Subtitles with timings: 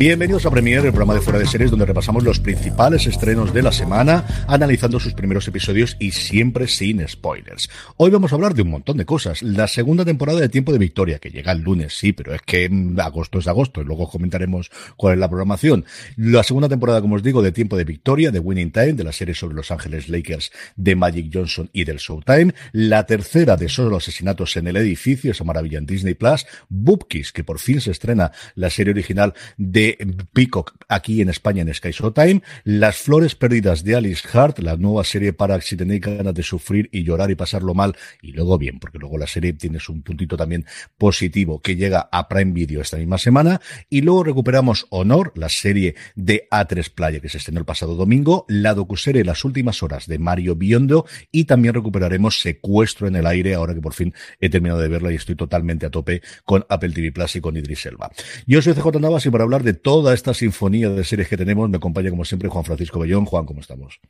[0.00, 3.62] Bienvenidos a Premier, el programa de Fuera de Series, donde repasamos los principales estrenos de
[3.62, 7.68] la semana, analizando sus primeros episodios y siempre sin spoilers.
[7.98, 9.42] Hoy vamos a hablar de un montón de cosas.
[9.42, 12.70] La segunda temporada de Tiempo de Victoria, que llega el lunes, sí, pero es que
[12.96, 15.84] agosto es agosto, y luego comentaremos cuál es la programación.
[16.16, 19.12] La segunda temporada, como os digo, de Tiempo de Victoria, de Winning Time, de la
[19.12, 22.54] serie sobre Los Ángeles Lakers de Magic Johnson y del Showtime.
[22.72, 26.46] La tercera de Solo asesinatos en el edificio, esa maravilla en Disney Plus.
[26.70, 29.34] Boopkiss, que por fin se estrena la serie original
[30.32, 35.04] Peacock aquí en España en Sky Showtime, Las Flores Perdidas de Alice Hart, la nueva
[35.04, 38.78] serie para si tenéis ganas de sufrir y llorar y pasarlo mal, y luego bien,
[38.78, 40.66] porque luego la serie tiene un puntito también
[40.98, 45.94] positivo que llega a Prime Video esta misma semana, y luego recuperamos Honor, la serie
[46.14, 50.18] de A3 Playa que se estrenó el pasado domingo, la docuserie Las Últimas Horas de
[50.18, 54.80] Mario Biondo, y también recuperaremos Secuestro en el Aire, ahora que por fin he terminado
[54.80, 58.10] de verla y estoy totalmente a tope con Apple TV Plus y con Idris Elba.
[58.46, 61.68] Yo soy CJ Navas y para hablar de toda esta sinfonía de series que tenemos,
[61.68, 63.24] me acompaña como siempre Juan Francisco Bellón.
[63.24, 64.00] Juan, ¿cómo estamos?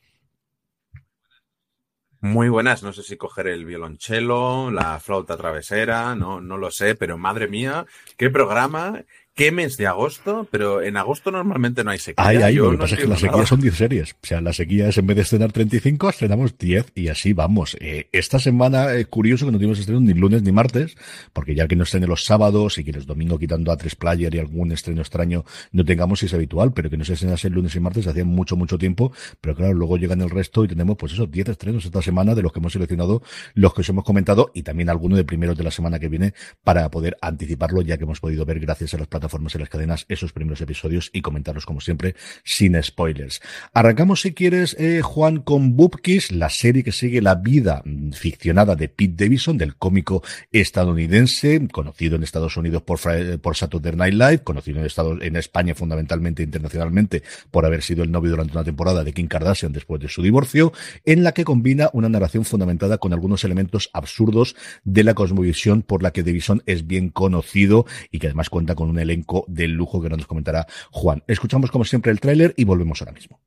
[2.23, 6.93] Muy buenas, no sé si coger el violonchelo, la flauta travesera, no, no lo sé,
[6.93, 11.99] pero madre mía, qué programa qué mes de agosto, pero en agosto normalmente no hay
[11.99, 12.25] sequía.
[12.25, 14.13] Hay, hay, lo que pasa es que la sequía son 10 series.
[14.13, 17.77] O sea, la sequía es en vez de estrenar 35, estrenamos 10 y así vamos.
[17.79, 20.95] Eh, esta semana, es curioso que no tuvimos estreno ni lunes ni martes,
[21.33, 24.33] porque ya que no estrene los sábados y que los domingos quitando a tres player
[24.35, 27.53] y algún estreno extraño no tengamos, si es habitual, pero que no se estrenase el
[27.53, 29.13] lunes y martes hacía mucho, mucho tiempo.
[29.39, 32.41] Pero claro, luego llegan el resto y tenemos pues esos 10 estrenos esta semana de
[32.41, 33.21] los que hemos seleccionado,
[33.53, 36.33] los que os hemos comentado y también alguno de primeros de la semana que viene
[36.63, 39.69] para poder anticiparlo ya que hemos podido ver gracias a las plataformas plataformas y las
[39.69, 43.39] cadenas esos primeros episodios y comentarlos como siempre sin spoilers.
[43.73, 48.75] Arrancamos si quieres, eh, Juan, con Boopkiss, la serie que sigue la vida mm, ficcionada
[48.75, 52.99] de Pete Davidson, del cómico estadounidense, conocido en Estados Unidos por,
[53.39, 58.11] por Saturday Night Live, conocido en, Estados, en España fundamentalmente internacionalmente por haber sido el
[58.11, 60.73] novio durante una temporada de Kim Kardashian después de su divorcio,
[61.05, 66.01] en la que combina una narración fundamentada con algunos elementos absurdos de la cosmovisión por
[66.01, 70.01] la que Davidson es bien conocido y que además cuenta con un elenco del lujo
[70.01, 71.23] que nos comentará Juan.
[71.27, 73.39] Escuchamos como siempre el tráiler y volvemos ahora mismo.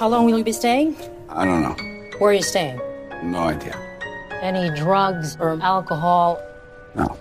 [0.00, 0.96] How long will you be staying?
[1.28, 1.76] I don't know.
[2.18, 2.80] Where are you staying?
[3.22, 3.74] No idea.
[4.42, 6.38] Any drugs or alcohol?
[6.94, 7.16] No.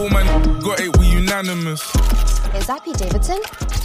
[0.00, 1.82] All man got it, we unanimous.
[2.56, 3.38] Is that Pete Davidson?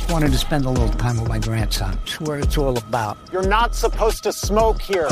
[0.09, 1.99] Wanted to spend a little time with my grandson.
[2.03, 3.17] It's what it's all about.
[3.33, 5.09] You're not supposed to smoke here.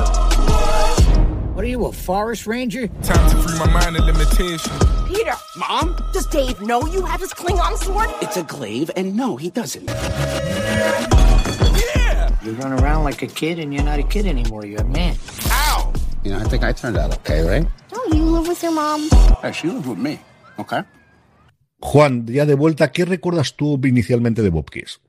[1.53, 2.87] What are you, a forest ranger?
[2.87, 4.71] Time to free my mind of limitation.
[5.07, 5.33] Peter!
[5.57, 5.95] Mom?
[6.13, 8.09] Does Dave know you have his Klingon sword?
[8.21, 9.89] It's a glaive, and no, he doesn't.
[9.89, 11.09] Yeah!
[12.43, 14.65] You run around like a kid, and you're not a kid anymore.
[14.65, 15.17] You're a man.
[15.47, 15.91] Ow!
[16.23, 17.67] You know, I think I turned out okay, right?
[17.89, 19.09] Don't you live with your mom?
[19.41, 20.19] Hey, she lives with me,
[20.59, 20.84] okay?
[21.85, 25.02] Juan, ya de vuelta, ¿qué recuerdas tú inicialmente de Bob Kiss?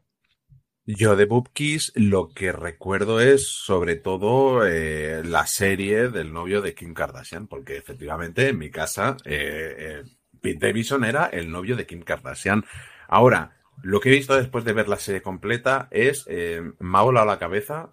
[0.85, 6.63] Yo de Bob Kiss lo que recuerdo es sobre todo eh, la serie del novio
[6.63, 10.03] de Kim Kardashian, porque efectivamente en mi casa eh, eh,
[10.41, 12.65] Pete Davidson era el novio de Kim Kardashian.
[13.07, 17.27] Ahora, lo que he visto después de ver la serie completa es, me ha volado
[17.27, 17.93] la cabeza,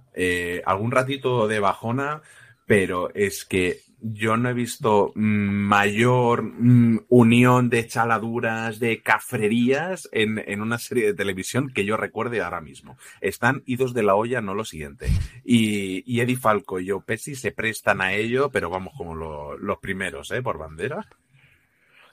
[0.66, 2.24] algún ratito de bajona,
[2.66, 10.44] pero es que yo no he visto mayor mm, unión de chaladuras, de cafrerías en,
[10.46, 12.98] en, una serie de televisión que yo recuerde ahora mismo.
[13.22, 15.08] Están idos de la olla, no lo siguiente.
[15.46, 19.58] Y, y Eddie Falco y Joe Pesci se prestan a ello, pero vamos como lo,
[19.58, 20.42] los primeros, ¿eh?
[20.42, 21.08] Por bandera.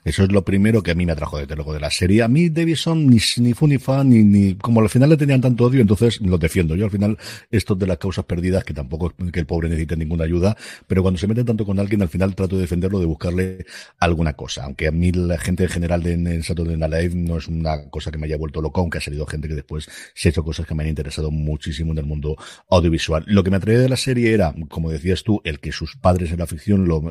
[0.05, 2.23] Eso es lo primero que a mí me atrajo desde luego de la serie.
[2.23, 5.41] A mí Davison ni, ni fue ni fan, ni, ni como al final le tenían
[5.41, 6.77] tanto odio, entonces lo defiendo.
[6.77, 7.19] Yo al final,
[7.51, 10.57] esto de las causas perdidas, que tampoco es que el pobre necesite ninguna ayuda,
[10.87, 13.67] pero cuando se mete tanto con alguien, al final trato de defenderlo, de buscarle
[13.99, 14.65] alguna cosa.
[14.65, 17.89] Aunque a mí la gente en general de, en Saturday Night Live no es una
[17.91, 20.45] cosa que me haya vuelto loco, aunque ha salido gente que después se ha hecho
[20.45, 22.37] cosas que me han interesado muchísimo en el mundo
[22.71, 23.25] audiovisual.
[23.27, 26.31] Lo que me atraía de la serie era, como decías tú, el que sus padres
[26.31, 27.03] en la ficción lo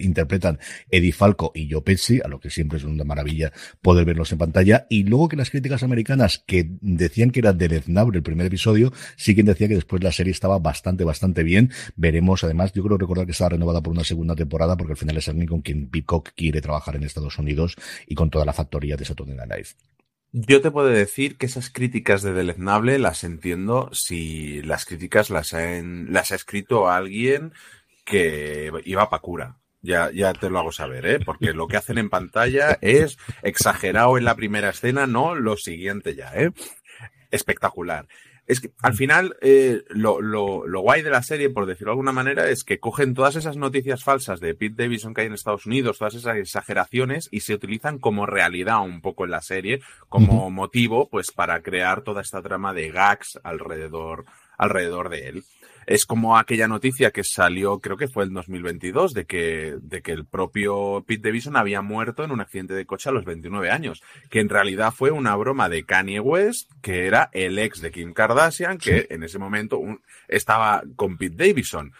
[0.00, 0.58] interpretan
[0.90, 4.86] Eddie Falco y Joe Pesci, lo que siempre es una maravilla poder verlos en pantalla.
[4.88, 9.34] Y luego que las críticas americanas que decían que era deleznable el primer episodio, sí
[9.34, 11.70] que decía que después la serie estaba bastante, bastante bien.
[11.96, 15.16] Veremos, además, yo creo recordar que estaba renovada por una segunda temporada porque al final
[15.16, 18.96] es alguien con quien Peacock quiere trabajar en Estados Unidos y con toda la factoría
[18.96, 19.68] de Saturday Night Live.
[20.32, 25.52] Yo te puedo decir que esas críticas de Deleznable las entiendo si las críticas las,
[25.52, 27.52] las ha escrito alguien
[28.04, 29.56] que iba para cura.
[29.82, 31.20] Ya, ya te lo hago saber, ¿eh?
[31.24, 36.14] Porque lo que hacen en pantalla es exagerado en la primera escena, no lo siguiente
[36.14, 36.52] ya, ¿eh?
[37.30, 38.06] Espectacular.
[38.46, 41.92] Es que al final eh, lo, lo, lo, guay de la serie, por decirlo de
[41.92, 45.34] alguna manera, es que cogen todas esas noticias falsas de Pete Davidson que hay en
[45.34, 49.80] Estados Unidos, todas esas exageraciones y se utilizan como realidad un poco en la serie,
[50.08, 54.24] como motivo, pues para crear toda esta trama de gags alrededor,
[54.58, 55.44] alrededor de él
[55.90, 60.12] es como aquella noticia que salió, creo que fue el 2022, de que, de que
[60.12, 64.00] el propio Pete Davidson había muerto en un accidente de coche a los 29 años,
[64.30, 68.12] que en realidad fue una broma de Kanye West, que era el ex de Kim
[68.12, 69.80] Kardashian, que en ese momento
[70.28, 71.92] estaba con Pete Davidson.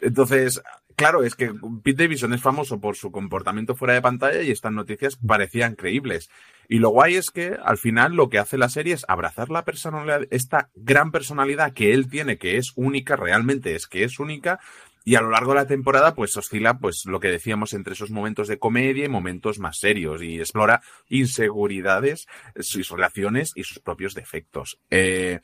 [0.00, 0.62] Entonces,
[1.02, 1.52] claro, es que
[1.82, 6.30] Pete Davidson es famoso por su comportamiento fuera de pantalla y estas noticias parecían creíbles.
[6.68, 9.64] Y lo guay es que al final lo que hace la serie es abrazar la
[9.64, 14.60] personalidad, esta gran personalidad que él tiene, que es única, realmente es que es única,
[15.04, 18.10] y a lo largo de la temporada, pues oscila, pues lo que decíamos entre esos
[18.10, 22.26] momentos de comedia y momentos más serios y explora inseguridades,
[22.60, 24.78] sus relaciones y sus propios defectos.
[24.90, 25.40] Eh,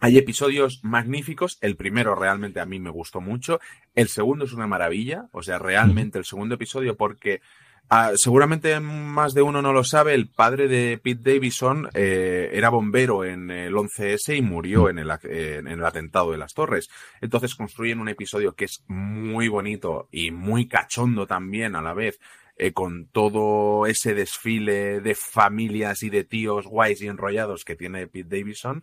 [0.00, 1.58] hay episodios magníficos.
[1.60, 3.60] El primero realmente a mí me gustó mucho.
[3.94, 5.26] El segundo es una maravilla.
[5.32, 7.40] O sea, realmente el segundo episodio porque
[7.88, 12.68] Ah, seguramente más de uno no lo sabe, el padre de Pete Davidson eh, era
[12.68, 16.88] bombero en el 11S y murió en el, en el, atentado de las torres.
[17.20, 22.18] Entonces construyen un episodio que es muy bonito y muy cachondo también a la vez,
[22.56, 28.08] eh, con todo ese desfile de familias y de tíos guays y enrollados que tiene
[28.08, 28.82] Pete Davidson,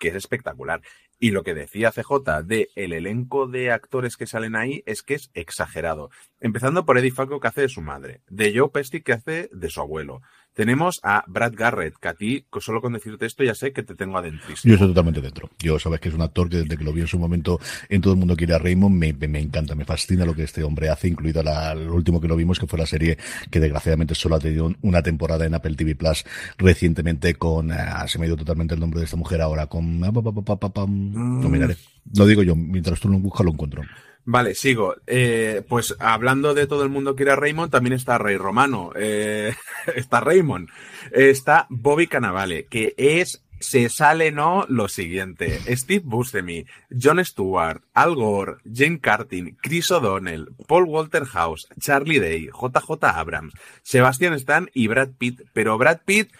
[0.00, 0.82] que es espectacular.
[1.20, 5.14] Y lo que decía CJ de el elenco de actores que salen ahí es que
[5.14, 6.10] es exagerado.
[6.40, 9.70] Empezando por Eddie Falco que hace de su madre, de Joe Pesci que hace de
[9.70, 10.22] su abuelo,
[10.60, 13.94] tenemos a Brad Garrett, que a ti, solo con decirte esto, ya sé que te
[13.94, 14.68] tengo adentrísimo.
[14.68, 15.48] Yo estoy totalmente dentro.
[15.58, 17.58] Yo sabes que es un actor que desde que lo vi en su momento
[17.88, 20.62] en Todo el Mundo Quiere a Raymond, me, me, encanta, me fascina lo que este
[20.62, 23.16] hombre hace, incluido la, lo último que lo vimos, que fue la serie
[23.50, 26.26] que desgraciadamente solo ha tenido una temporada en Apple TV Plus
[26.58, 30.04] recientemente con, ah, se me ha ido totalmente el nombre de esta mujer ahora, con,
[30.04, 31.78] ah, no miraré.
[32.14, 33.80] Lo digo yo, mientras tú lo buscas lo encuentro.
[34.24, 34.96] Vale, sigo.
[35.06, 39.54] Eh, pues hablando de todo el mundo que era Raymond, también está Rey Romano, eh,
[39.94, 40.68] está Raymond,
[41.10, 48.14] está Bobby Cannavale, que es, se sale no lo siguiente, Steve Buscemi, Jon Stewart, Al
[48.14, 54.86] Gore, Jane Cartin, Chris O'Donnell, Paul Walter House, Charlie Day, JJ Abrams, Sebastian Stan y
[54.86, 56.30] Brad Pitt, pero Brad Pitt,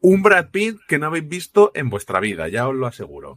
[0.00, 3.36] un Brad Pitt que no habéis visto en vuestra vida, ya os lo aseguro.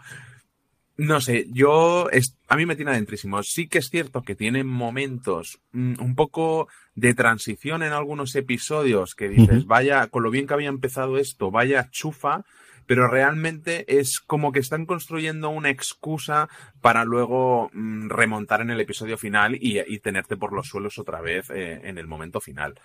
[0.98, 2.08] No sé, yo,
[2.48, 3.44] a mí me tiene adentrísimo.
[3.44, 9.14] Sí que es cierto que tiene momentos mm, un poco de transición en algunos episodios
[9.14, 12.46] que dices, vaya, con lo bien que había empezado esto, vaya chufa,
[12.86, 16.48] pero realmente es como que están construyendo una excusa
[16.80, 21.50] para luego mm, remontar en el episodio final y, tenerte por los suelos otra vez
[21.50, 22.80] eh, en el momento final.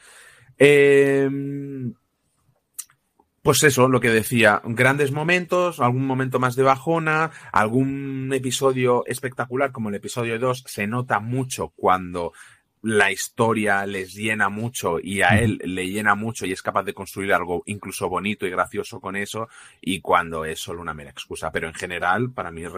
[0.58, 1.30] Eh,
[3.42, 9.72] pues eso, lo que decía, grandes momentos, algún momento más de bajona, algún episodio espectacular
[9.72, 12.32] como el episodio 2, se nota mucho cuando
[12.82, 16.94] la historia les llena mucho y a él le llena mucho y es capaz de
[16.94, 19.48] construir algo incluso bonito y gracioso con eso
[19.80, 21.50] y cuando es solo una mera excusa.
[21.52, 22.72] Pero en general, para mí es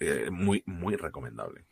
[0.00, 1.64] eh, muy, muy recomendable.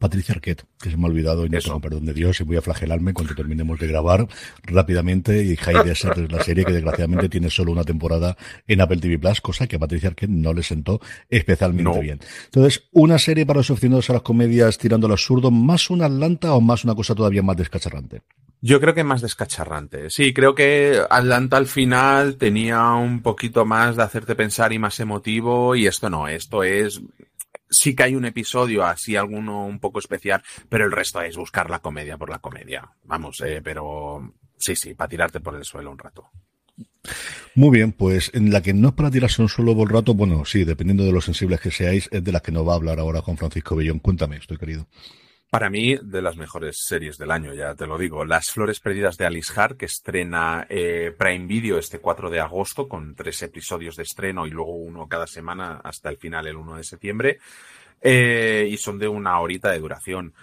[0.00, 2.56] Patricia Arquette, que se me ha olvidado y no tengo perdón de Dios y voy
[2.56, 4.26] a flagelarme cuando terminemos de grabar
[4.62, 8.34] rápidamente y Desert es la serie que desgraciadamente tiene solo una temporada
[8.66, 12.18] en Apple TV Plus, cosa que a Patricia Arquette no le sentó especialmente bien.
[12.46, 16.54] Entonces, una serie para los aficionados a las comedias tirando al absurdo, más una Atlanta
[16.54, 18.22] o más una cosa todavía más descacharrante.
[18.62, 20.08] Yo creo que más descacharrante.
[20.08, 24.98] Sí, creo que Atlanta al final tenía un poquito más de hacerte pensar y más
[25.00, 27.02] emotivo y esto no, esto es
[27.70, 31.70] sí que hay un episodio así, alguno un poco especial, pero el resto es buscar
[31.70, 32.90] la comedia por la comedia.
[33.04, 36.30] Vamos, eh, pero Sí, sí, para tirarte por el suelo un rato.
[37.54, 40.44] Muy bien, pues en la que no es para tirarse un suelo por rato, bueno,
[40.44, 43.00] sí, dependiendo de lo sensibles que seáis, es de la que nos va a hablar
[43.00, 43.98] ahora Juan Francisco Bellón.
[43.98, 44.86] Cuéntame, estoy querido.
[45.50, 48.24] Para mí, de las mejores series del año, ya te lo digo.
[48.24, 52.86] Las Flores Perdidas de Alice Hart, que estrena eh, Prime Video este 4 de agosto,
[52.86, 56.76] con tres episodios de estreno y luego uno cada semana hasta el final, el 1
[56.76, 57.38] de septiembre.
[58.00, 60.34] Eh, y son de una horita de duración.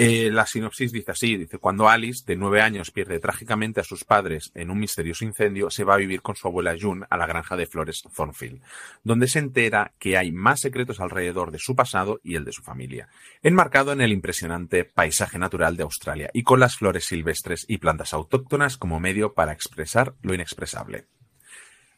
[0.00, 4.04] Eh, la sinopsis dice así, dice, cuando Alice, de nueve años, pierde trágicamente a sus
[4.04, 7.26] padres en un misterioso incendio, se va a vivir con su abuela June a la
[7.26, 8.62] granja de flores Thornfield,
[9.02, 12.62] donde se entera que hay más secretos alrededor de su pasado y el de su
[12.62, 13.08] familia,
[13.42, 18.14] enmarcado en el impresionante paisaje natural de Australia y con las flores silvestres y plantas
[18.14, 21.06] autóctonas como medio para expresar lo inexpresable.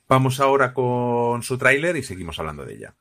[0.08, 2.94] Vamos ahora con su tráiler y seguimos hablando de ella.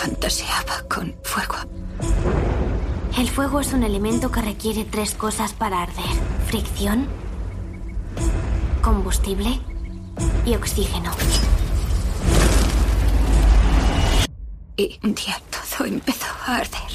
[0.00, 1.56] Fantaseaba con fuego.
[3.18, 6.16] El fuego es un elemento que requiere tres cosas para arder.
[6.46, 7.06] Fricción,
[8.80, 9.60] combustible
[10.46, 11.10] y oxígeno.
[14.78, 16.90] Y un día todo empezó a arder.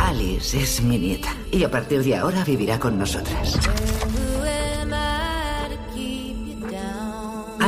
[0.00, 3.58] Alice es mi nieta y a partir de ahora vivirá con nosotras.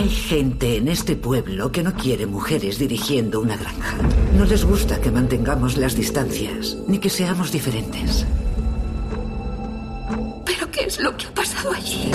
[0.00, 3.98] Hay gente en este pueblo que no quiere mujeres dirigiendo una granja.
[4.34, 8.24] No les gusta que mantengamos las distancias, ni que seamos diferentes.
[10.46, 12.10] ¿Pero qué es lo que ha pasado allí?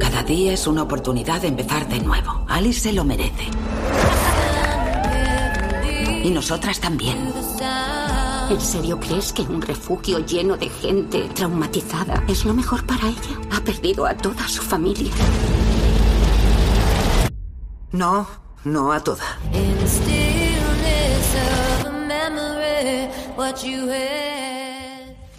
[0.00, 2.46] Cada día es una oportunidad de empezar de nuevo.
[2.48, 3.44] Alice se lo merece.
[6.24, 7.18] Y nosotras también.
[8.48, 13.40] ¿En serio crees que un refugio lleno de gente traumatizada es lo mejor para ella?
[13.50, 15.12] Ha perdido a toda su familia.
[17.92, 18.26] No,
[18.64, 19.38] no a toda.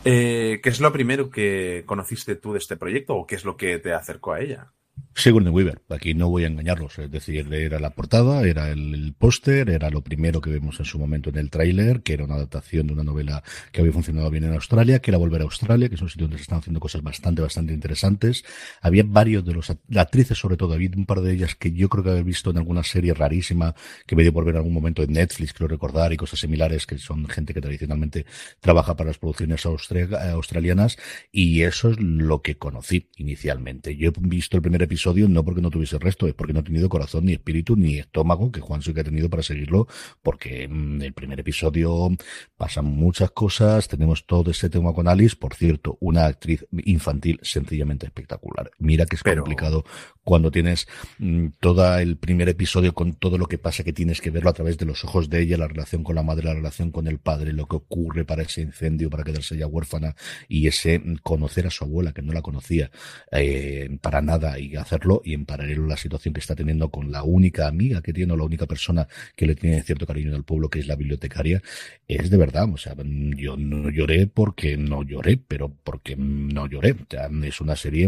[0.05, 3.57] Eh, ¿Qué es lo primero que conociste tú de este proyecto o qué es lo
[3.57, 4.71] que te acercó a ella?
[5.17, 9.67] Sigourney Weaver, aquí no voy a engañarlos, es decir, era la portada, era el, póster,
[9.71, 12.85] era lo primero que vemos en su momento en el tráiler, que era una adaptación
[12.85, 15.95] de una novela que había funcionado bien en Australia, que era volver a Australia, que
[15.95, 18.45] es un sitio donde se están haciendo cosas bastante, bastante interesantes.
[18.79, 22.03] Había varios de los actrices, sobre todo, había un par de ellas que yo creo
[22.03, 23.73] que había visto en alguna serie rarísima
[24.05, 26.85] que me dio por ver en algún momento en Netflix, creo recordar, y cosas similares,
[26.85, 28.27] que son gente que tradicionalmente
[28.59, 30.95] trabaja para las producciones australianas,
[31.31, 33.97] y eso es lo que conocí inicialmente.
[33.97, 36.59] Yo he visto el primer episodio no porque no tuviese el resto, es porque no
[36.59, 39.87] he tenido corazón, ni espíritu, ni estómago, que Juan sí que ha tenido para seguirlo,
[40.21, 42.09] porque en el primer episodio
[42.57, 48.05] pasan muchas cosas, tenemos todo ese tema con Alice, por cierto, una actriz infantil sencillamente
[48.05, 48.71] espectacular.
[48.79, 49.43] Mira que es Pero...
[49.43, 49.83] complicado
[50.27, 54.29] cuando tienes mmm, todo el primer episodio con todo lo que pasa, que tienes que
[54.29, 56.91] verlo a través de los ojos de ella, la relación con la madre, la relación
[56.91, 60.17] con el padre, lo que ocurre para ese incendio, para quedarse ya huérfana,
[60.49, 62.91] y ese conocer a su abuela, que no la conocía
[63.31, 67.23] eh, para nada, y hacerlo, y en paralelo la situación que está teniendo con la
[67.23, 70.69] única amiga que tiene, o la única persona que le tiene cierto cariño del pueblo,
[70.69, 71.61] que es la bibliotecaria,
[72.05, 76.97] es de verdad, o sea, yo no lloré porque no lloré, pero porque no lloré.
[77.43, 78.07] Es una serie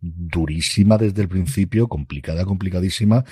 [0.00, 1.47] durísima desde el principio,
[1.88, 3.24] complicada, complicadísima,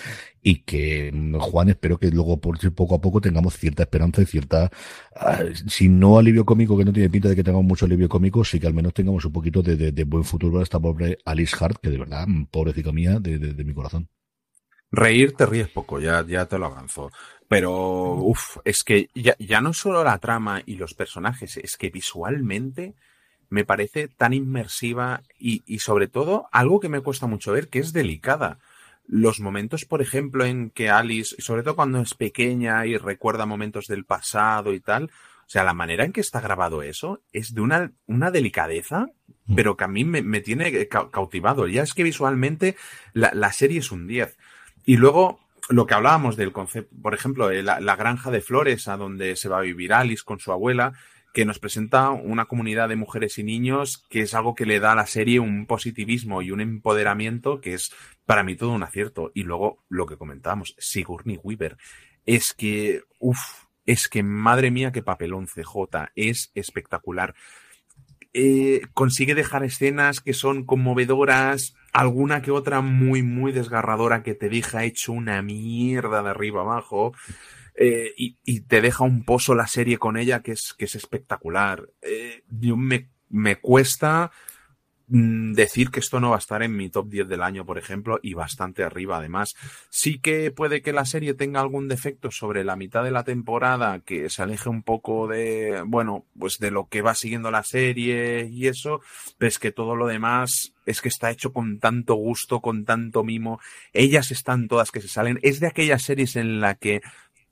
[0.43, 4.71] y que, Juan, espero que luego por poco a poco tengamos cierta esperanza y cierta,
[5.15, 8.45] uh, si no alivio cómico, que no tiene pinta de que tengamos mucho alivio cómico,
[8.45, 11.19] sí que al menos tengamos un poquito de, de, de buen futuro para esta pobre
[11.25, 14.09] Alice Hart, que de verdad, pobrecita mía, de, de, de mi corazón.
[14.91, 17.11] Reír te ríes poco, ya, ya te lo avanzo.
[17.49, 21.91] Pero, uff, es que ya, ya no solo la trama y los personajes, es que
[21.91, 22.95] visualmente
[23.49, 27.79] me parece tan inmersiva y, y sobre todo algo que me cuesta mucho ver, que
[27.79, 28.59] es delicada.
[29.07, 33.87] Los momentos, por ejemplo, en que Alice, sobre todo cuando es pequeña y recuerda momentos
[33.87, 35.11] del pasado y tal,
[35.47, 39.11] o sea, la manera en que está grabado eso es de una, una delicadeza,
[39.55, 41.69] pero que a mí me, me tiene cautivado.
[41.69, 42.75] Ya es que visualmente
[43.13, 44.37] la, la serie es un 10.
[44.85, 45.39] Y luego,
[45.69, 49.49] lo que hablábamos del concepto, por ejemplo, la, la, granja de flores a donde se
[49.49, 50.95] va a vivir Alice con su abuela,
[51.37, 54.93] que nos presenta una comunidad de mujeres y niños que es algo que le da
[54.93, 57.93] a la serie un positivismo y un empoderamiento que es
[58.25, 59.33] para mí todo un acierto.
[59.35, 61.77] Y luego lo que comentábamos, Sigourney Weaver,
[62.25, 67.35] es que, uff, es que madre mía qué papelón CJ, es espectacular.
[68.33, 74.49] Eh, consigue dejar escenas que son conmovedoras, alguna que otra muy, muy desgarradora que te
[74.49, 77.13] deja hecho una mierda de arriba abajo.
[77.79, 80.95] Eh, y, y, te deja un pozo la serie con ella que es, que es
[80.95, 81.87] espectacular.
[82.01, 84.31] Eh, yo me, me cuesta
[85.09, 87.77] mm, decir que esto no va a estar en mi top 10 del año, por
[87.77, 89.55] ejemplo, y bastante arriba además.
[89.91, 94.01] Sí que puede que la serie tenga algún defecto sobre la mitad de la temporada,
[94.01, 98.49] que se aleje un poco de, bueno, pues de lo que va siguiendo la serie
[98.51, 99.03] y eso,
[99.37, 103.23] pero es que todo lo demás es que está hecho con tanto gusto, con tanto
[103.23, 103.61] mimo.
[103.93, 105.39] Ellas están todas que se salen.
[105.43, 107.03] Es de aquellas series en la que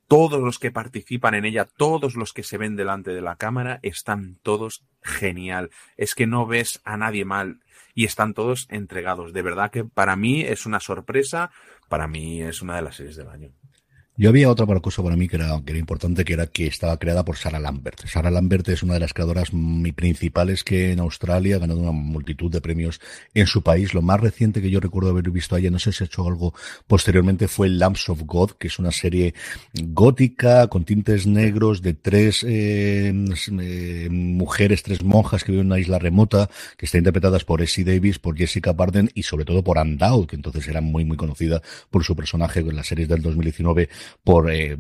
[0.09, 3.81] todos los que participan en ella, todos los que se ven delante de la cámara,
[3.83, 5.71] están todos genial.
[5.97, 7.61] Es que no ves a nadie mal
[7.95, 9.33] y están todos entregados.
[9.33, 11.51] De verdad que para mí es una sorpresa,
[11.89, 13.53] para mí es una de las series del año.
[14.17, 16.97] Yo había otra cosa para mí que era, que era importante, que era que estaba
[17.01, 18.07] creada por Sarah Lambert.
[18.07, 19.51] Sarah Lambert es una de las creadoras
[19.97, 23.01] principales que en Australia ha ganado una multitud de premios
[23.35, 23.93] en su país.
[23.93, 26.29] Lo más reciente que yo recuerdo haber visto a ella, no sé si ha hecho
[26.29, 26.55] algo
[26.87, 29.35] posteriormente, fue Lamps of God, que es una serie
[29.83, 35.81] gótica con tintes negros de tres eh, eh, mujeres, tres monjas que viven en una
[35.81, 39.77] isla remota, que está interpretadas por Essie Davis, por Jessica Barden y sobre todo por
[39.77, 43.21] Anne Dowd, que entonces era muy, muy conocida por su personaje en las series del
[43.21, 43.89] 2019
[44.23, 44.77] por eh,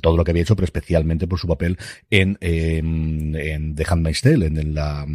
[0.00, 1.78] todo lo que había hecho, pero especialmente por su papel
[2.10, 5.06] en, eh, en The Handmaid's Tale, en la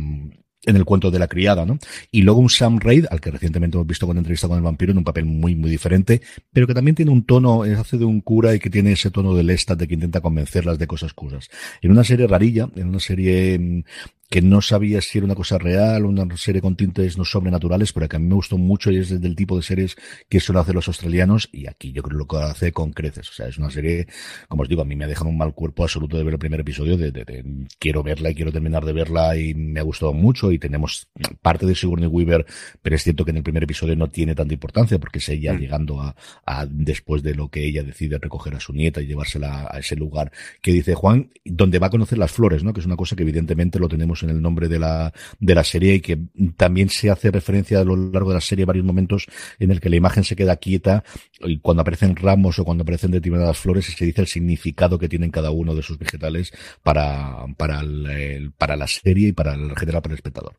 [0.66, 1.78] en el cuento de la criada, ¿no?
[2.12, 4.92] Y luego un Sam Raid, al que recientemente hemos visto con entrevista con el vampiro,
[4.92, 6.22] en un papel muy, muy diferente,
[6.52, 9.36] pero que también tiene un tono, hace de un cura y que tiene ese tono
[9.36, 11.50] del Lestat de que intenta convencerlas de cosas cosas.
[11.82, 13.84] En una serie rarilla, en una serie mm,
[14.30, 18.08] que no sabía si era una cosa real, una serie con tintes no sobrenaturales, pero
[18.10, 19.96] que a mí me gustó mucho y es del tipo de series
[20.30, 23.30] que suelen hacer los australianos y aquí yo creo que lo hace con creces.
[23.30, 24.08] O sea, es una serie,
[24.48, 26.40] como os digo, a mí me ha dejado un mal cuerpo absoluto de ver el
[26.40, 30.14] primer episodio, de, de, quiero verla y quiero terminar de verla y me ha gustado
[30.14, 31.08] mucho y tenemos
[31.42, 32.46] parte de Sigourney Weaver,
[32.82, 35.54] pero es cierto que en el primer episodio no tiene tanta importancia porque es ella
[35.54, 35.60] mm.
[35.60, 36.16] llegando a,
[36.46, 39.96] a, después de lo que ella decide recoger a su nieta y llevársela a ese
[39.96, 42.74] lugar que dice Juan, donde va a conocer las flores, ¿no?
[42.74, 45.64] Que es una cosa que evidentemente lo tenemos en el nombre de la, de la
[45.64, 46.20] serie y que
[46.58, 49.28] también se hace referencia a lo largo de la serie varios momentos
[49.60, 51.04] en el que la imagen se queda quieta
[51.40, 55.10] y cuando aparecen ramos o cuando aparecen determinadas flores y se dice el significado que
[55.10, 56.52] tienen cada uno de sus vegetales
[56.84, 60.56] para, para, el, para la serie y para el general para el espectador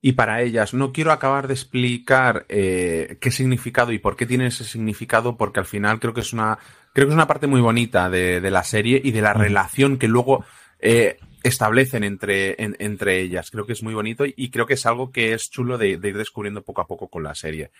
[0.00, 0.72] y para ellas.
[0.72, 5.58] No quiero acabar de explicar eh, qué significado y por qué tiene ese significado, porque
[5.58, 6.58] al final creo que es una,
[6.92, 9.98] creo que es una parte muy bonita de, de la serie y de la relación
[9.98, 10.44] que luego
[10.78, 13.50] eh, establecen entre, entre ellas.
[13.50, 16.16] Creo que es muy bonito y, creo que es algo que es chulo de, ir
[16.16, 17.70] descubriendo poco a poco con la serie.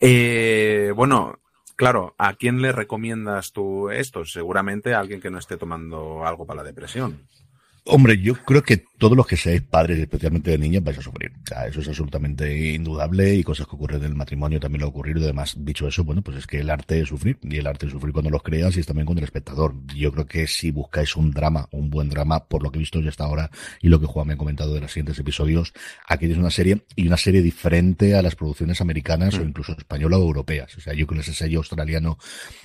[0.00, 1.38] Eh, bueno,
[1.76, 4.24] claro, ¿a quién le recomiendas tú esto?
[4.24, 7.26] Seguramente a alguien que no esté tomando algo para la depresión.
[7.84, 11.32] Hombre, yo creo que todos los que seáis padres, especialmente de niños, vais a sufrir.
[11.42, 14.86] O sea, eso es absolutamente indudable y cosas que ocurren en el matrimonio también lo
[14.86, 15.22] ha ocurrido.
[15.22, 17.92] Además, dicho eso, bueno, pues es que el arte es sufrir y el arte es
[17.92, 19.74] sufrir cuando los creas y es también con el espectador.
[19.96, 23.00] Yo creo que si buscáis un drama, un buen drama, por lo que he visto
[23.00, 25.72] ya hasta ahora y lo que Juan me ha comentado de los siguientes episodios,
[26.06, 29.48] aquí tienes una serie y una serie diferente a las producciones americanas o mm.
[29.48, 30.76] incluso españolas o europeas.
[30.76, 32.18] O sea, yo creo que ese sello australiano,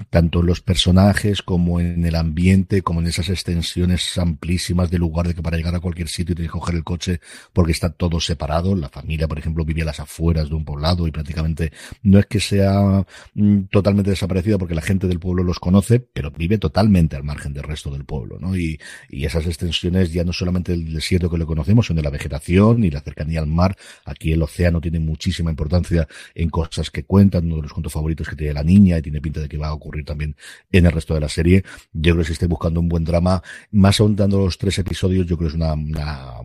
[0.10, 5.30] tanto en los personajes como en el ambiente, como en esas extensiones amplísimas de lugar
[5.30, 7.20] de que para llegar a cualquier sitio y tienes que coger el coche
[7.54, 8.76] porque está todo separado.
[8.76, 11.72] La familia, por ejemplo, vive a las afueras de un poblado y prácticamente
[12.04, 16.32] no es que sea mm, totalmente desaparecida porque la gente del pueblo los conoce, pero
[16.32, 18.56] vive totalmente al margen del resto del pueblo, ¿no?
[18.56, 22.10] Y, y esas extensiones ya no solamente del desierto que lo conocemos, sino de la
[22.10, 23.76] vegetación y la cercanía al mar.
[24.06, 28.28] Aquí el océano tiene muchísima importancia en cosas que cuentan, uno de los cuentos favoritos
[28.28, 30.36] que tiene la niña y tiene pinta de que va a ocurrir también
[30.72, 31.64] en el resto de la serie.
[31.94, 35.26] Yo creo que si esté buscando un buen drama, más aún dando los tres episodios,
[35.26, 35.76] yo creo que es una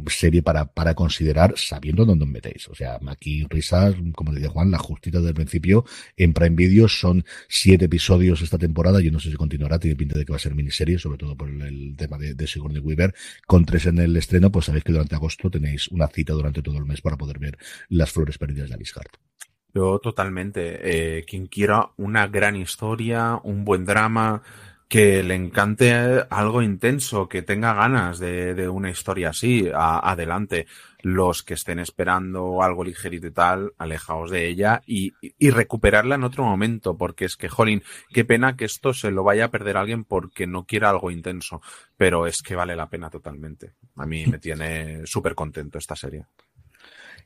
[0.08, 2.68] serie para, para considerar sabiendo dónde os metéis.
[2.68, 5.84] O sea, aquí risas, como decía Juan, la justita del principio
[6.16, 9.00] en Prime Video son siete episodios esta temporada.
[9.00, 11.36] Yo no sé si continuará, tiene pinta de que va a ser miniserie, sobre todo
[11.36, 13.14] por el, tema de, de Sigourney Weaver.
[13.46, 16.78] Con tres en el estreno, pues sabéis que durante agosto tenéis una cita durante todo
[16.78, 19.16] el mes para poder ver las flores perdidas de Alice Hart.
[19.74, 21.18] Yo totalmente.
[21.18, 24.42] Eh, quien quiera una gran historia, un buen drama,
[24.90, 25.94] que le encante
[26.30, 30.66] algo intenso, que tenga ganas de, de una historia así, adelante.
[31.02, 36.24] Los que estén esperando algo ligerito y tal, alejaos de ella y, y, recuperarla en
[36.24, 39.76] otro momento, porque es que, jolín, qué pena que esto se lo vaya a perder
[39.76, 41.62] alguien porque no quiera algo intenso,
[41.96, 43.74] pero es que vale la pena totalmente.
[43.94, 46.26] A mí me tiene súper contento esta serie.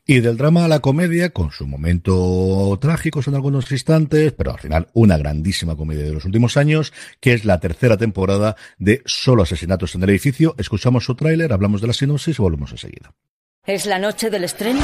[0.06, 4.58] Y del drama a la comedia, con su momento trágico en algunos instantes, pero al
[4.58, 9.44] final una grandísima comedia de los últimos años, que es la tercera temporada de Solo
[9.44, 10.54] Asesinatos en el Edificio.
[10.58, 13.14] Escuchamos su tráiler, hablamos de la sinopsis y volvemos enseguida.
[13.66, 14.82] Es la noche del estreno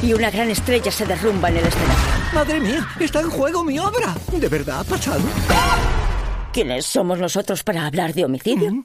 [0.00, 2.04] y una gran estrella se derrumba en el escenario.
[2.32, 2.88] ¡Madre mía!
[3.00, 4.14] ¡Está en juego mi obra!
[4.30, 5.22] ¿De verdad ha pasado?
[6.52, 8.72] ¿Quiénes somos nosotros para hablar de homicidio?
[8.72, 8.84] ¿Mm?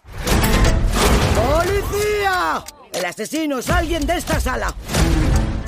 [1.35, 2.63] ¡Policía!
[2.91, 4.73] El asesino es alguien de esta sala.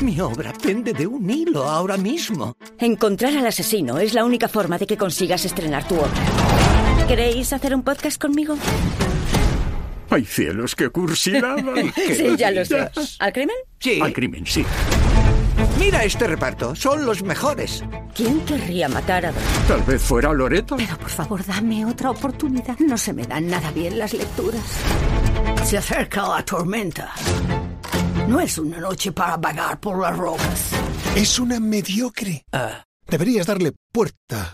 [0.01, 2.55] Mi obra pende de un hilo ahora mismo.
[2.79, 7.05] Encontrar al asesino es la única forma de que consigas estrenar tu obra.
[7.07, 8.55] ¿Queréis hacer un podcast conmigo?
[10.09, 11.73] ¡Ay cielos, qué cursilada!
[11.95, 12.89] sí, ya lo sé.
[13.19, 13.55] ¿Al crimen?
[13.79, 13.99] Sí.
[14.01, 14.65] Al crimen, sí.
[15.77, 17.83] Mira este reparto, son los mejores.
[18.15, 19.43] ¿Quién querría matar a dos?
[19.67, 20.77] Tal vez fuera Loreto.
[20.77, 22.77] Pero por favor, dame otra oportunidad.
[22.79, 24.63] No se me dan nada bien las lecturas.
[25.65, 27.13] Se acerca la tormenta.
[28.29, 30.69] No es una noche para vagar por las rocas.
[31.15, 32.45] Es una mediocre.
[32.51, 32.83] Ah.
[33.07, 34.53] Deberías darle puerta.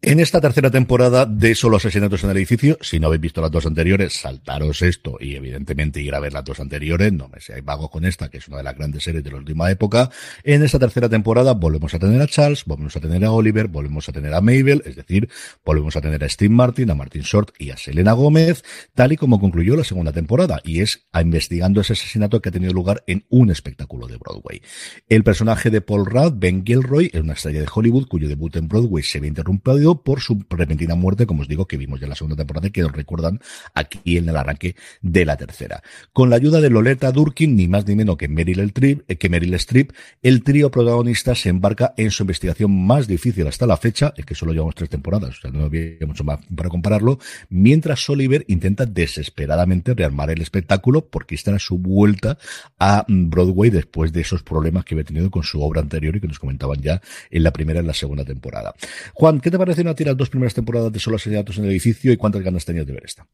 [0.00, 3.50] En esta tercera temporada de Solo Asesinatos en el Edificio, si no habéis visto las
[3.50, 7.64] dos anteriores, saltaros esto y evidentemente ir a ver las dos anteriores, no me seáis
[7.64, 10.08] vagos con esta, que es una de las grandes series de la última época.
[10.44, 14.08] En esta tercera temporada volvemos a tener a Charles, volvemos a tener a Oliver, volvemos
[14.08, 15.28] a tener a Mabel, es decir,
[15.64, 18.62] volvemos a tener a Steve Martin, a Martin Short y a Selena Gómez,
[18.94, 22.52] tal y como concluyó la segunda temporada, y es a investigando ese asesinato que ha
[22.52, 24.62] tenido lugar en un espectáculo de Broadway.
[25.08, 28.68] El personaje de Paul Rudd, Ben Gilroy, es una estrella de Hollywood cuyo debut en
[28.68, 32.10] Broadway se ve interrumpido por su repentina muerte, como os digo, que vimos ya en
[32.10, 33.40] la segunda temporada y que os recuerdan
[33.74, 35.82] aquí en el arranque de la tercera.
[36.12, 39.28] Con la ayuda de Loleta Durkin, ni más ni menos que Meryl, Streep, eh, que
[39.28, 44.12] Meryl Streep, el trío protagonista se embarca en su investigación más difícil hasta la fecha,
[44.16, 48.08] el que solo llevamos tres temporadas, o sea, no había mucho más para compararlo, mientras
[48.08, 52.38] Oliver intenta desesperadamente rearmar el espectáculo porque está a su vuelta
[52.78, 56.28] a Broadway después de esos problemas que había tenido con su obra anterior y que
[56.28, 58.74] nos comentaban ya en la primera y la segunda temporada.
[59.14, 61.70] Juan, ¿qué te parecen a ti las dos primeras temporadas de Solo Asesinatos en el
[61.70, 63.26] Edificio y cuántas ganas tenías de ver esta?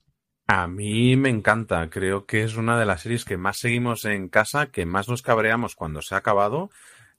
[0.46, 4.28] A mí me encanta, creo que es una de las series que más seguimos en
[4.28, 6.70] casa, que más nos cabreamos cuando se ha acabado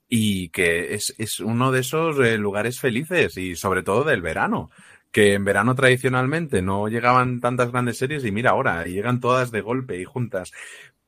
[0.07, 4.69] y que es, es uno de esos eh, lugares felices y sobre todo del verano,
[5.11, 9.61] que en verano tradicionalmente no llegaban tantas grandes series y mira ahora, llegan todas de
[9.61, 10.51] golpe y juntas.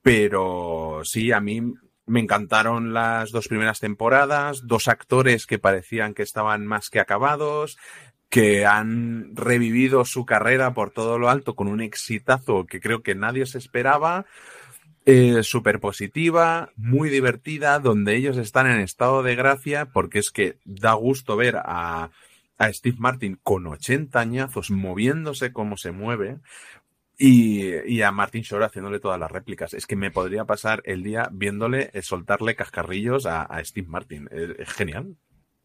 [0.01, 1.62] Pero sí, a mí
[2.08, 7.77] me encantaron las dos primeras temporadas, dos actores que parecían que estaban más que acabados,
[8.30, 13.16] que han revivido su carrera por todo lo alto con un exitazo que creo que
[13.16, 14.26] nadie se esperaba,
[15.06, 15.42] eh,
[15.80, 21.38] positiva, muy divertida, donde ellos están en estado de gracia, porque es que da gusto
[21.38, 22.12] ver a,
[22.58, 26.40] a Steve Martin con 80 añazos moviéndose como se mueve.
[27.20, 29.74] Y, y, a Martin Short haciéndole todas las réplicas.
[29.74, 34.30] Es que me podría pasar el día viéndole soltarle cascarrillos a, a Steve Martin.
[34.32, 35.16] Es genial.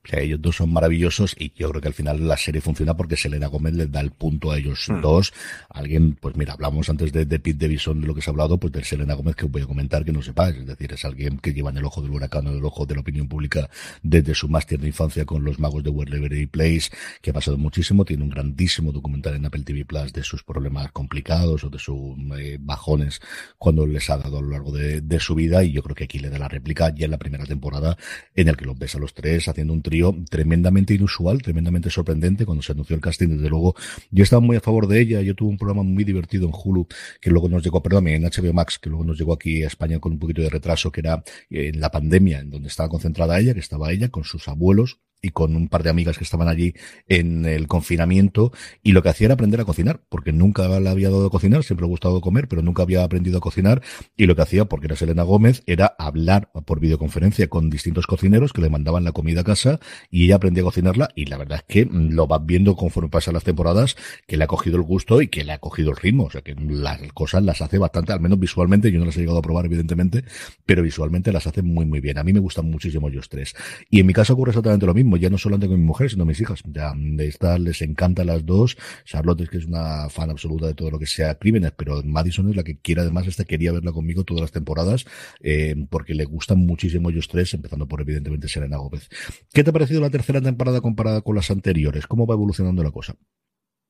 [0.05, 2.97] O sea, ellos dos son maravillosos y yo creo que al final la serie funciona
[2.97, 5.01] porque Selena Gómez les da el punto a ellos Hmm.
[5.01, 5.33] dos.
[5.71, 8.59] Alguien, pues mira, hablamos antes de, de Pete Davidson de lo que se ha hablado,
[8.59, 10.57] pues de Selena Gómez que os voy a comentar que no sepáis.
[10.57, 12.95] Es decir, es alguien que lleva en el ojo del huracán, en el ojo de
[12.97, 13.71] la opinión pública
[14.03, 18.05] desde su más tierna infancia con los magos de Wherever Place, que ha pasado muchísimo.
[18.05, 22.17] Tiene un grandísimo documental en Apple TV Plus de sus problemas complicados o de sus
[22.39, 23.21] eh, bajones
[23.59, 25.63] cuando les ha dado a lo largo de, de su vida.
[25.63, 27.97] Y yo creo que aquí le da la réplica ya en la primera temporada
[28.35, 29.83] en el que los ves a los tres haciendo un
[30.29, 32.47] tremendamente inusual, tremendamente sorprendente.
[32.47, 33.75] Cuando se anunció el casting, desde luego,
[34.11, 35.21] yo estaba muy a favor de ella.
[35.23, 36.87] Yo tuve un programa muy divertido en Hulu,
[37.21, 39.99] que luego nos llegó, perdón, en HBO Max, que luego nos llegó aquí a España
[39.99, 43.39] con un poquito de retraso, que era eh, en la pandemia, en donde estaba concentrada
[43.39, 46.49] ella, que estaba ella con sus abuelos y con un par de amigas que estaban
[46.49, 46.75] allí
[47.09, 51.09] en el confinamiento y lo que hacía era aprender a cocinar, porque nunca le había
[51.11, 53.83] dado a cocinar, siempre le ha gustado comer, pero nunca había aprendido a cocinar
[54.17, 58.53] y lo que hacía, porque era Selena Gómez, era hablar por videoconferencia con distintos cocineros
[58.53, 59.79] que le mandaban la comida a casa
[60.11, 63.35] y ella aprendía a cocinarla y la verdad es que lo vas viendo conforme pasan
[63.35, 66.25] las temporadas que le ha cogido el gusto y que le ha cogido el ritmo,
[66.25, 69.21] o sea que las cosas las hace bastante, al menos visualmente, yo no las he
[69.21, 70.25] llegado a probar evidentemente,
[70.67, 72.19] pero visualmente las hace muy muy bien.
[72.19, 73.55] A mí me gustan muchísimo ellos tres.
[73.91, 76.25] Y en mi caso ocurre exactamente lo mismo, ya no solamente con mi mujer, sino
[76.25, 76.63] mis hijas.
[76.65, 78.77] Ya de estas les encanta las dos.
[79.05, 82.49] Charlotte es que es una fan absoluta de todo lo que sea crímenes, pero Madison
[82.51, 85.05] es la que quiere, además, esta quería verla conmigo todas las temporadas,
[85.41, 89.09] eh, porque le gustan muchísimo ellos tres, empezando por evidentemente Serena Gómez.
[89.53, 92.07] ¿Qué te ha parecido la tercera temporada comparada con las anteriores?
[92.07, 93.17] ¿Cómo va evolucionando la cosa?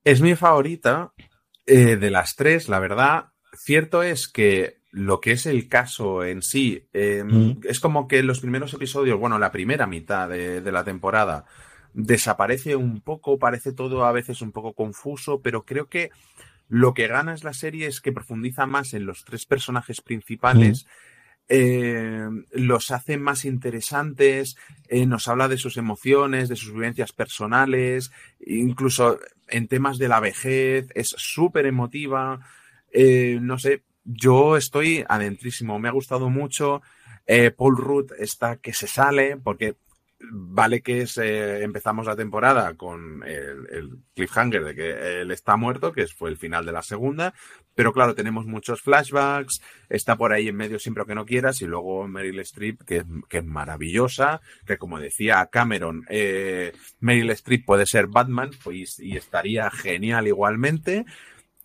[0.05, 1.13] Es mi favorita
[1.67, 3.27] eh, de las tres, la verdad.
[3.55, 7.61] Cierto es que lo que es el caso en sí, eh, Mm.
[7.69, 11.45] es como que los primeros episodios, bueno, la primera mitad de, de la temporada,
[11.95, 16.11] desaparece un poco, parece todo a veces un poco confuso, pero creo que
[16.69, 20.87] Lo que gana es la serie es que profundiza más en los tres personajes principales.
[21.49, 24.57] Eh, los hace más interesantes,
[24.89, 28.11] eh, nos habla de sus emociones, de sus vivencias personales,
[28.47, 32.41] incluso en temas de la vejez, es súper emotiva.
[32.91, 36.83] Eh, no sé, yo estoy adentrísimo, me ha gustado mucho.
[37.57, 39.77] Paul Rudd está que se sale, porque
[40.31, 45.57] vale que es, eh, empezamos la temporada con el, el, cliffhanger de que él está
[45.57, 47.35] muerto, que fue el final de la segunda,
[47.75, 51.67] pero claro, tenemos muchos flashbacks, está por ahí en medio siempre que no quieras, y
[51.67, 57.87] luego Meryl Streep, que, que es maravillosa, que como decía Cameron, eh, Meryl Streep puede
[57.87, 61.05] ser Batman, pues, y estaría genial igualmente.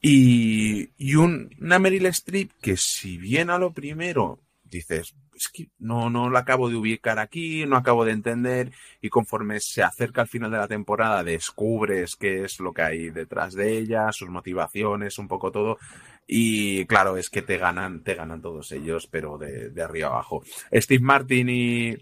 [0.10, 6.10] Y, un, una Meryl Streep que si bien a lo primero dices, es que no,
[6.10, 10.30] no lo acabo de ubicar aquí, no acabo de entender y conforme se acerca al
[10.30, 15.18] final de la temporada descubres qué es lo que hay detrás de ella, sus motivaciones,
[15.18, 15.78] un poco todo
[16.26, 20.42] y claro, es que te ganan, te ganan todos ellos, pero de, arriba abajo.
[20.72, 21.98] Steve Martin y,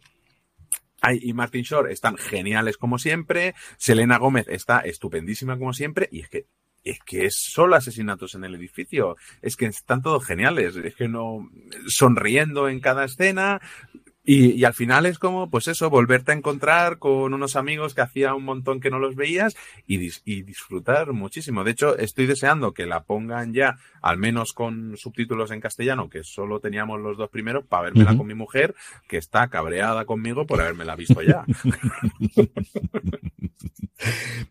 [1.21, 6.29] y Martin Shore están geniales como siempre, Selena Gómez está estupendísima como siempre y es
[6.29, 6.45] que
[6.85, 9.17] es que es solo asesinatos en el edificio.
[9.41, 10.75] Es que están todos geniales.
[10.75, 11.49] Es que no
[11.87, 13.59] sonriendo en cada escena.
[14.25, 18.01] Y, y, al final es como, pues eso, volverte a encontrar con unos amigos que
[18.01, 21.63] hacía un montón que no los veías y, dis y disfrutar muchísimo.
[21.63, 26.23] De hecho, estoy deseando que la pongan ya, al menos con subtítulos en castellano, que
[26.23, 28.17] solo teníamos los dos primeros, para vérmela uh -huh.
[28.17, 28.73] con mi mujer,
[29.07, 31.45] que está cabreada conmigo por habérmela visto ya.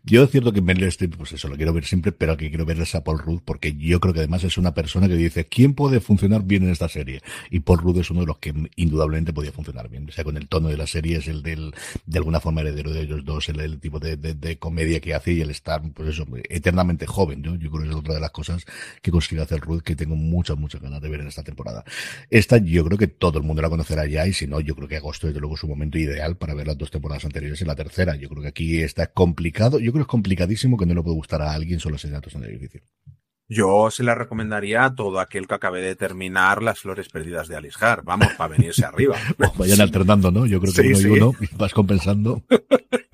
[0.03, 2.65] Yo es cierto que Meryl Streep, pues eso, lo quiero ver siempre, pero aquí quiero
[2.65, 5.73] ver a Paul Rudd, porque yo creo que además es una persona que dice, ¿quién
[5.73, 7.21] puede funcionar bien en esta serie?
[7.49, 10.07] Y Paul Rudd es uno de los que indudablemente podía funcionar bien.
[10.09, 11.73] O sea, con el tono de la serie es el del,
[12.05, 15.49] de alguna forma heredero de ellos dos, el, tipo de, comedia que hace y el
[15.49, 17.43] estar, pues eso, eternamente joven.
[17.43, 18.65] Yo creo que es otra de las cosas
[19.01, 21.83] que consigue hacer Rudd que tengo muchas, muchas ganas de ver en esta temporada.
[22.29, 24.87] Esta yo creo que todo el mundo la conocerá ya y si no, yo creo
[24.87, 27.65] que agosto desde luego es un momento ideal para ver las dos temporadas anteriores y
[27.65, 28.15] la tercera.
[28.15, 31.15] Yo creo que aquí está complicado, yo creo que es complicadísimo que no le puede
[31.15, 32.81] gustar a alguien solo asesinatos en el edificio.
[33.47, 37.55] Yo se la recomendaría a todo aquel que acabe de terminar las flores perdidas de
[37.55, 38.03] Alice Hart.
[38.03, 39.17] Vamos, para venirse arriba.
[39.57, 40.45] Vayan alternando, ¿no?
[40.47, 41.07] Yo creo que sí, uno sí.
[41.07, 42.41] y uno vas compensando.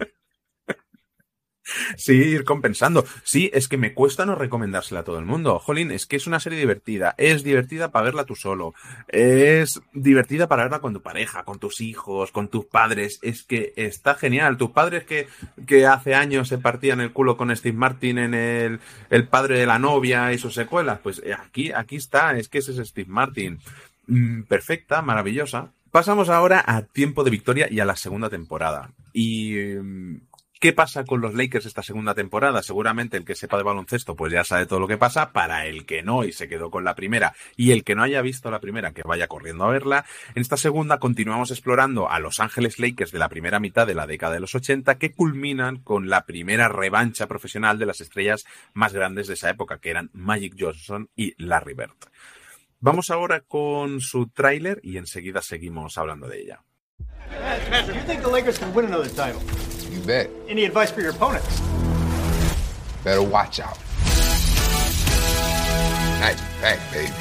[2.02, 3.06] Sí, ir compensando.
[3.24, 5.60] Sí, es que me cuesta no recomendársela a todo el mundo.
[5.60, 7.14] Jolín, es que es una serie divertida.
[7.18, 8.74] Es divertida para verla tú solo.
[9.08, 13.20] Es divertida para verla con tu pareja, con tus hijos, con tus padres.
[13.22, 14.58] Es que está genial.
[14.58, 15.28] Tus padres que,
[15.68, 18.80] que hace años se partían el culo con Steve Martin en el,
[19.12, 21.00] el padre de la novia y sus secuelas.
[21.04, 22.36] Pues aquí, aquí está.
[22.36, 23.60] Es que ese es Steve Martin.
[24.08, 25.72] Mm, perfecta, maravillosa.
[25.92, 28.92] Pasamos ahora a Tiempo de Victoria y a la segunda temporada.
[29.14, 30.22] Y mm,
[30.62, 32.62] ¿Qué pasa con los Lakers esta segunda temporada?
[32.62, 35.32] Seguramente el que sepa de baloncesto pues ya sabe todo lo que pasa.
[35.32, 38.21] Para el que no y se quedó con la primera y el que no haya
[38.21, 40.06] visto la primera que vaya corriendo a verla.
[40.36, 44.06] En esta segunda continuamos explorando a Los Ángeles Lakers de la primera mitad de la
[44.06, 48.45] década de los 80 que culminan con la primera revancha profesional de las estrellas
[48.76, 51.95] más grandes de esa época que eran Magic Johnson y Larry Bird.
[52.80, 56.62] Vamos ahora con su tráiler y enseguida seguimos hablando de ella.
[60.06, 60.42] Patrick, you think the Lakers can win another title?
[60.42, 60.50] You bet.
[60.50, 61.62] Any advice for your opponents?
[63.04, 63.78] Better watch out.
[66.20, 67.12] Nice back, baby.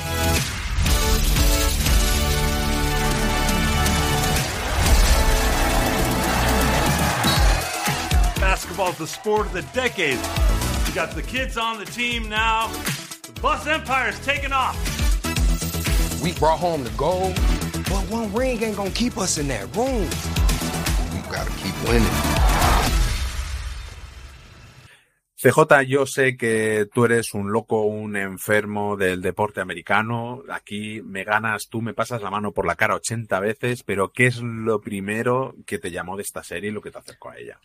[8.41, 10.19] Basketball's the sport of the decade.
[10.87, 12.69] You got the kids on the team now.
[13.23, 14.77] The Bus Empire's taking off.
[16.23, 17.35] We brought home the gold.
[17.89, 20.09] But one ring ain't gonna keep us in that room.
[21.31, 22.09] We gotta keep winning.
[25.37, 30.43] CJ, yo sé que tú eres un loco, un enfermo del deporte americano.
[30.51, 34.27] Aquí me ganas, tú me pasas la mano por la cara 80 veces, pero ¿qué
[34.27, 37.39] es lo primero que te llamó de esta serie y lo que te acercó a
[37.39, 37.59] ella?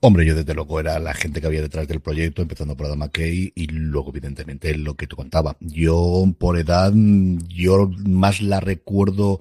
[0.00, 2.98] Hombre, yo desde luego era la gente que había detrás del proyecto, empezando por Adam
[2.98, 5.56] McKay y luego, evidentemente, lo que tú contaba.
[5.60, 9.40] Yo, por edad, yo más la recuerdo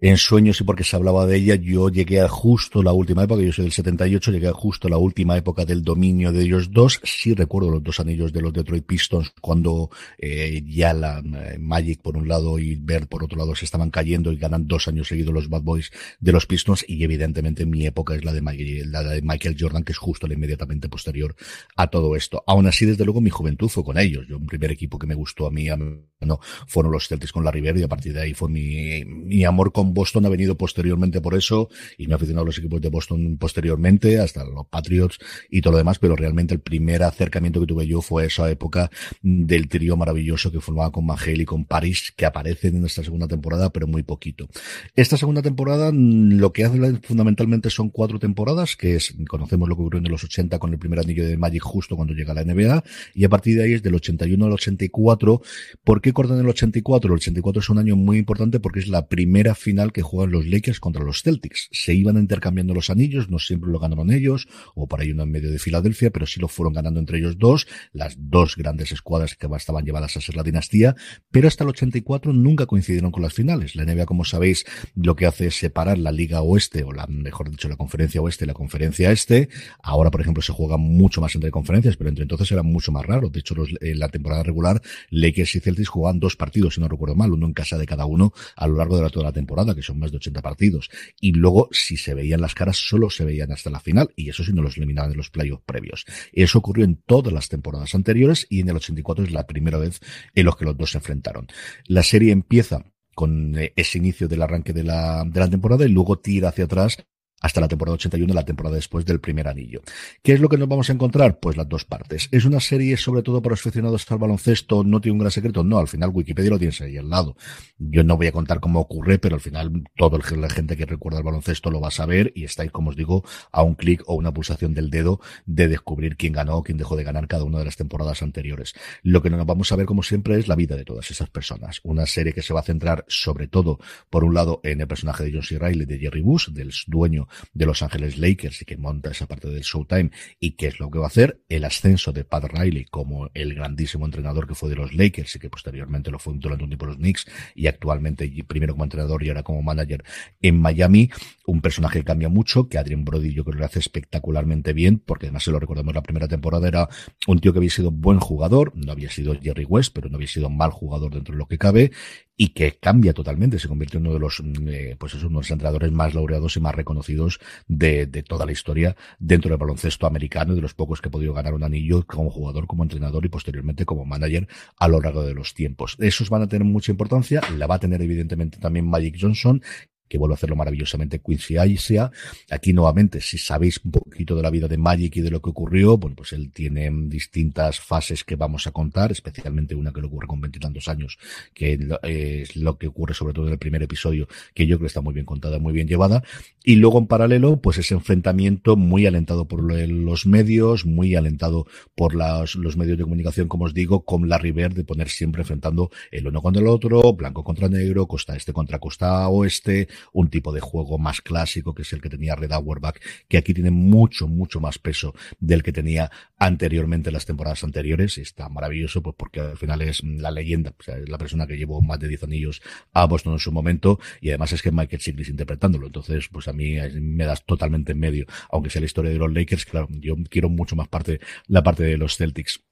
[0.00, 3.42] en sueños y porque se hablaba de ella, yo llegué a justo la última época,
[3.42, 7.00] yo soy del 78, llegué a justo la última época del dominio de ellos dos.
[7.02, 12.00] Sí recuerdo los dos anillos de los Detroit Pistons cuando eh, ya la eh, Magic
[12.00, 15.08] por un lado y Bird por otro lado se estaban cayendo y ganan dos años
[15.08, 19.02] seguidos los Bad Boys de los Pistons y evidentemente mi época es la de, la
[19.02, 21.34] de Michael Jordan que es justo la inmediatamente posterior
[21.76, 22.44] a todo esto.
[22.46, 24.26] Aún así, desde luego, mi juventud fue con ellos.
[24.28, 27.32] Yo, un primer equipo que me gustó a mí, a mí no, fueron los Celtics
[27.32, 30.28] con la River y a partir de ahí fue mi, mi amor con Boston ha
[30.28, 34.44] venido posteriormente por eso y me ha aficionado a los equipos de Boston posteriormente, hasta
[34.44, 35.18] los Patriots
[35.50, 38.90] y todo lo demás, pero realmente el primer acercamiento que tuve yo fue esa época
[39.22, 43.28] del trío maravilloso que formaba con Magel y con Paris, que aparecen en esta segunda
[43.28, 44.48] temporada, pero muy poquito.
[44.94, 49.76] Esta segunda temporada mm, lo que hace fundamentalmente son cuatro temporadas, que es, conocemos lo
[49.76, 52.44] que ocurrió en los 80 con el primer anillo de Magic justo cuando llega la
[52.44, 55.42] NBA, y a partir de ahí es del 81 al 84.
[55.84, 57.08] ¿Por qué cortan el 84?
[57.08, 60.46] El 84 es un año muy importante porque es la primera final que juegan los
[60.46, 61.68] Lakers contra los Celtics.
[61.72, 65.30] Se iban intercambiando los anillos, no siempre lo ganaron ellos, o por ahí uno en
[65.30, 69.34] medio de Filadelfia, pero sí lo fueron ganando entre ellos dos, las dos grandes escuadras
[69.34, 70.94] que estaban llevadas a ser la dinastía,
[71.30, 73.74] pero hasta el 84 nunca coincidieron con las finales.
[73.76, 74.64] La NBA, como sabéis,
[74.94, 78.44] lo que hace es separar la Liga Oeste, o la, mejor dicho, la Conferencia Oeste
[78.44, 79.48] y la Conferencia Este.
[79.82, 83.04] Ahora, por ejemplo, se juega mucho más entre conferencias, pero entre entonces era mucho más
[83.06, 83.30] raro.
[83.30, 86.88] De hecho, los, en la temporada regular, Lakers y Celtics jugaban dos partidos, si no
[86.88, 89.32] recuerdo mal, uno en casa de cada uno a lo largo de la, toda la
[89.32, 90.90] temporada, que son más de 80 partidos.
[91.20, 94.44] Y luego, si se veían las caras, solo se veían hasta la final, y eso
[94.44, 96.04] si no los eliminaban en los playoffs previos.
[96.32, 100.00] Eso ocurrió en todas las temporadas anteriores, y en el 84 es la primera vez
[100.34, 101.46] en los que los dos se enfrentaron.
[101.86, 105.88] La serie empieza con eh, ese inicio del arranque de la, de la temporada y
[105.88, 106.98] luego tira hacia atrás
[107.40, 109.80] hasta la temporada 81, la temporada después del primer anillo.
[110.22, 111.38] ¿Qué es lo que nos vamos a encontrar?
[111.38, 112.28] Pues las dos partes.
[112.32, 114.84] ¿Es una serie sobre todo para los aficionados al baloncesto?
[114.84, 115.64] ¿No tiene un gran secreto?
[115.64, 117.36] No, al final Wikipedia lo tienes ahí al lado.
[117.78, 121.18] Yo no voy a contar cómo ocurre, pero al final toda la gente que recuerda
[121.18, 124.14] el baloncesto lo va a saber y estáis, como os digo, a un clic o
[124.14, 127.64] una pulsación del dedo de descubrir quién ganó quién dejó de ganar cada una de
[127.64, 128.74] las temporadas anteriores.
[129.02, 131.80] Lo que nos vamos a ver, como siempre, es la vida de todas esas personas.
[131.82, 133.78] Una serie que se va a centrar sobre todo,
[134.10, 135.58] por un lado, en el personaje de John C.
[135.58, 139.48] Riley, de Jerry Bush, del dueño de Los Ángeles Lakers y que monta esa parte
[139.48, 140.10] del Showtime
[140.40, 143.54] y qué es lo que va a hacer, el ascenso de Pat Riley como el
[143.54, 146.86] grandísimo entrenador que fue de los Lakers y que posteriormente lo fue durante un tiempo
[146.86, 150.04] los Knicks y actualmente primero como entrenador y ahora como manager
[150.40, 151.10] en Miami,
[151.46, 154.98] un personaje que cambia mucho, que Adrian Brody yo creo que lo hace espectacularmente bien,
[154.98, 156.88] porque además se lo recordamos la primera temporada, era
[157.26, 160.28] un tío que había sido buen jugador, no había sido Jerry West, pero no había
[160.28, 161.92] sido mal jugador dentro de lo que cabe,
[162.40, 165.40] y que cambia totalmente, se convierte en uno de los, mm, eh, pues es uno
[165.40, 169.58] de los entrenadores más laureados y más reconocidos de, de, toda la historia dentro del
[169.58, 172.84] baloncesto americano y de los pocos que ha podido ganar un anillo como jugador, como
[172.84, 174.46] entrenador y posteriormente como manager
[174.78, 175.96] a lo largo de los tiempos.
[175.98, 179.60] Esos van a tener mucha importancia, la va a tener evidentemente también Magic Johnson,
[180.08, 182.10] que vuelve a hacerlo maravillosamente Quincy Asia.
[182.50, 185.50] Aquí nuevamente, si sabéis un poquito de la vida de Magic y de lo que
[185.50, 190.06] ocurrió, bueno, pues él tiene distintas fases que vamos a contar, especialmente una que le
[190.06, 191.18] ocurre con veintitantos años,
[191.54, 194.86] que es lo que ocurre sobre todo en el primer episodio, que yo creo que
[194.86, 196.22] está muy bien contada, muy bien llevada.
[196.64, 202.14] Y luego en paralelo, pues ese enfrentamiento muy alentado por los medios, muy alentado por
[202.14, 206.26] los medios de comunicación, como os digo, con la River de poner siempre enfrentando el
[206.28, 210.60] uno contra el otro, blanco contra negro, costa este contra costa oeste, un tipo de
[210.60, 212.96] juego más clásico que es el que tenía Red Auerbach,
[213.28, 218.18] que aquí tiene mucho, mucho más peso del que tenía anteriormente en las temporadas anteriores.
[218.18, 221.80] Y está maravilloso, pues porque al final es la leyenda, es la persona que llevó
[221.82, 225.28] más de 10 anillos a Boston en su momento, y además es que Michael Chiklis
[225.28, 225.86] interpretándolo.
[225.86, 229.32] Entonces, pues a mí me das totalmente en medio, aunque sea la historia de los
[229.32, 232.62] Lakers, claro, yo quiero mucho más parte, la parte de los Celtics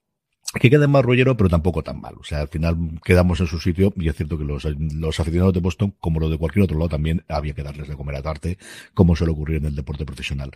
[0.55, 2.15] que quede más rollero, pero tampoco tan mal.
[2.19, 5.53] O sea, al final quedamos en su sitio y es cierto que los, los aficionados
[5.53, 8.23] de Boston, como los de cualquier otro lado, también había que darles de comer a
[8.23, 8.59] tarde,
[8.95, 10.53] como suele ocurrir en el deporte profesional.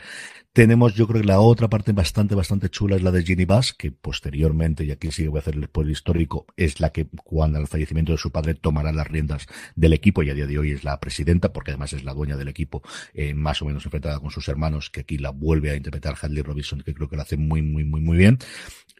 [0.52, 3.72] Tenemos, yo creo que la otra parte bastante, bastante chula es la de Ginny Bass,
[3.72, 7.58] que posteriormente, y aquí sí voy a hacer el spoiler histórico, es la que cuando
[7.58, 10.72] al fallecimiento de su padre tomará las riendas del equipo y a día de hoy
[10.72, 12.82] es la presidenta, porque además es la dueña del equipo,
[13.14, 16.42] eh, más o menos enfrentada con sus hermanos, que aquí la vuelve a interpretar Hadley
[16.42, 18.38] Robinson, que creo que lo hace muy, muy, muy, muy bien.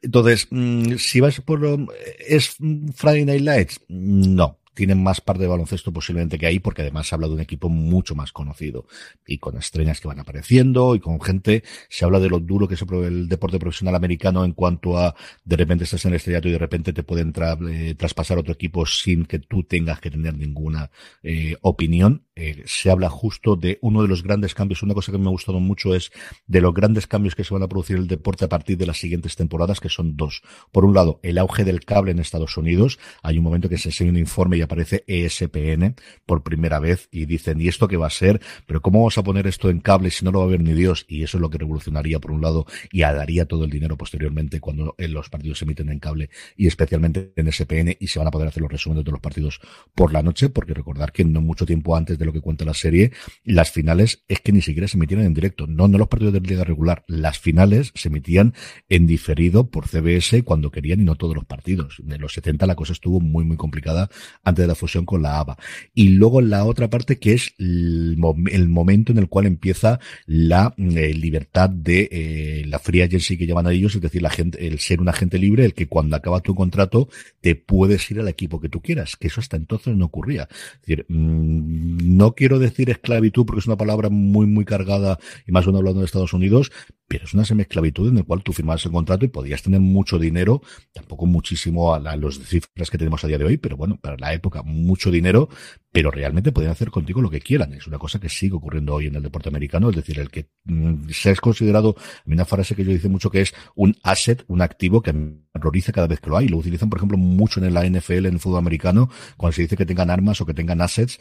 [0.03, 1.87] Entonces, mm, si vas por lo,
[2.27, 2.57] ¿es
[2.95, 3.81] Friday Night Lights?
[3.89, 7.41] No tienen más parte de baloncesto posiblemente que ahí, porque además se habla de un
[7.41, 8.87] equipo mucho más conocido
[9.27, 11.65] y con estrellas que van apareciendo y con gente.
[11.91, 15.15] Se habla de lo duro que es el deporte profesional americano en cuanto a
[15.45, 17.35] de repente estás en el estrellato y de repente te pueden
[17.69, 20.91] eh, traspasar otro equipo sin que tú tengas que tener ninguna
[21.23, 22.25] eh, opinión.
[22.35, 24.83] Eh, se habla justo de uno de los grandes cambios.
[24.83, 26.11] Una cosa que me ha gustado mucho es
[26.47, 28.99] de los grandes cambios que se van a producir el deporte a partir de las
[28.99, 30.41] siguientes temporadas, que son dos.
[30.73, 32.99] Por un lado, el auge del cable en Estados Unidos.
[33.23, 37.27] Hay un momento que se enseña un informe y aparece ESPN por primera vez y
[37.27, 38.41] dicen, ¿y esto qué va a ser?
[38.67, 40.73] Pero ¿cómo vamos a poner esto en cable si no lo va a ver ni
[40.73, 41.05] Dios?
[41.09, 44.61] Y eso es lo que revolucionaría por un lado y daría todo el dinero posteriormente
[44.61, 48.31] cuando los partidos se emiten en cable y especialmente en ESPN y se van a
[48.31, 49.61] poder hacer los resúmenes de los partidos
[49.95, 52.75] por la noche, porque recordar que no mucho tiempo antes de lo que cuenta la
[52.75, 53.13] serie,
[53.45, 56.41] las finales es que ni siquiera se emitían en directo, no, no los partidos de
[56.41, 58.55] liga regular, las finales se emitían
[58.89, 62.01] en diferido por CBS cuando querían y no todos los partidos.
[62.07, 64.09] En los 70 la cosa estuvo muy, muy complicada
[64.51, 65.57] antes de la fusión con la ABA.
[65.95, 71.15] Y luego la otra parte que es el, momento en el cual empieza la eh,
[71.15, 74.79] libertad de eh, la free agency que llaman a ellos, es decir, la gente, el
[74.79, 77.09] ser un agente libre, el que cuando acaba tu contrato
[77.41, 80.49] te puedes ir al equipo que tú quieras, que eso hasta entonces no ocurría.
[80.51, 85.53] Es decir, mm, no quiero decir esclavitud porque es una palabra muy, muy cargada y
[85.53, 86.71] más menos hablando de Estados Unidos,
[87.09, 90.19] pero es una semi-esclavitud en la cual tú firmabas el contrato y podías tener mucho
[90.19, 94.17] dinero, tampoco muchísimo a, los cifras que tenemos a día de hoy, pero bueno, para
[94.17, 95.49] la época mucho dinero,
[95.93, 97.73] pero realmente podían hacer contigo lo que quieran.
[97.75, 100.51] Es una cosa que sigue ocurriendo hoy en el deporte americano, es decir, el que
[100.65, 104.63] mm, se es considerado, una frase que yo dice mucho que es un asset, un
[104.63, 105.15] activo que
[105.53, 106.49] horroriza cada vez que lo hay.
[106.49, 109.77] Lo utilizan, por ejemplo, mucho en la NFL, en el fútbol americano, cuando se dice
[109.77, 111.19] que tengan armas o que tengan assets,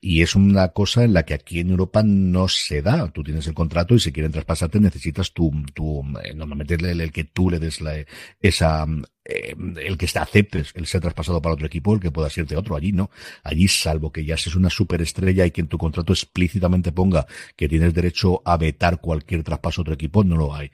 [0.00, 3.10] y es una cosa en la que aquí en Europa no se da.
[3.10, 7.10] Tú tienes el contrato y si quieren traspasarte necesitas tu, tu eh, normalmente el, el,
[7.10, 7.94] que tú le des la,
[8.40, 8.86] esa,
[9.24, 12.76] eh, el que aceptes el ser traspasado para otro equipo, el que pueda irte otro.
[12.76, 13.10] Allí no.
[13.42, 17.68] Allí, salvo que ya seas una superestrella y que en tu contrato explícitamente ponga que
[17.68, 20.70] tienes derecho a vetar cualquier traspaso a otro equipo, no lo hay.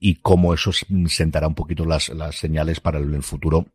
[0.00, 0.72] Y cómo eso
[1.08, 3.66] sentará un poquito las, las señales para el futuro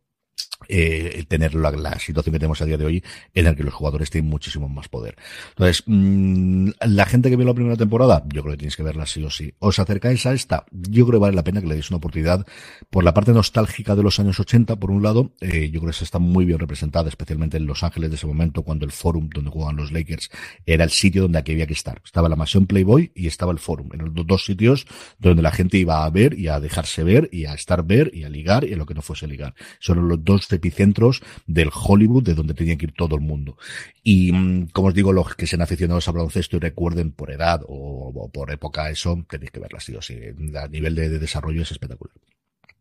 [0.68, 3.04] eh, tener la, la, situación que tenemos a día de hoy
[3.34, 5.16] en el que los jugadores tienen muchísimo más poder.
[5.50, 9.06] Entonces, mmm, la gente que vio la primera temporada, yo creo que tenéis que verla
[9.06, 9.54] sí o sí.
[9.58, 10.66] ¿Os acercáis a esta?
[10.70, 12.46] Yo creo que vale la pena que le deis una oportunidad
[12.90, 16.04] por la parte nostálgica de los años 80, por un lado, eh, yo creo que
[16.04, 19.50] está muy bien representada, especialmente en Los Ángeles de ese momento, cuando el Forum, donde
[19.50, 20.30] jugaban los Lakers,
[20.66, 22.00] era el sitio donde había que estar.
[22.04, 24.86] Estaba la mansión Playboy y estaba el Forum, en los dos sitios
[25.18, 28.24] donde la gente iba a ver y a dejarse ver y a estar ver y
[28.24, 29.54] a ligar y a lo que no fuese ligar.
[29.78, 33.56] Son los dos epicentros del Hollywood de donde tenía que ir todo el mundo.
[34.02, 37.62] Y mm, como os digo, los que sean aficionados a baloncesto y recuerden por edad
[37.66, 40.18] o, por época eso, tenéis que verla sí o sí.
[40.56, 42.14] A nivel de, desarrollo es espectacular.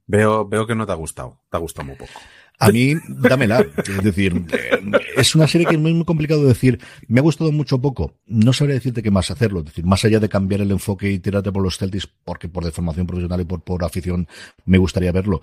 [0.06, 1.42] Veo, veo que no te ha gustado.
[1.50, 2.14] Te ha gustado muy poco.
[2.60, 3.60] A mí, dámela.
[3.60, 4.80] Es decir, eh,
[5.16, 6.80] es una serie que es muy, muy complicado de decir.
[7.08, 8.16] Me ha gustado mucho poco.
[8.26, 9.60] No sabría decirte qué más hacerlo.
[9.60, 12.66] Es decir, más allá de cambiar el enfoque y tirarte por los Celtics, porque por
[12.66, 14.28] deformación profesional y por, por afición
[14.66, 15.42] me gustaría verlo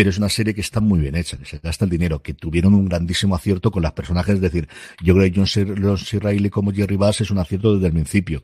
[0.00, 2.32] pero es una serie que está muy bien hecha, que se gasta el dinero, que
[2.32, 4.66] tuvieron un grandísimo acierto con los personajes, es decir,
[5.02, 6.18] yo creo que John C.
[6.18, 8.42] Reilly como Jerry Bass es un acierto desde el principio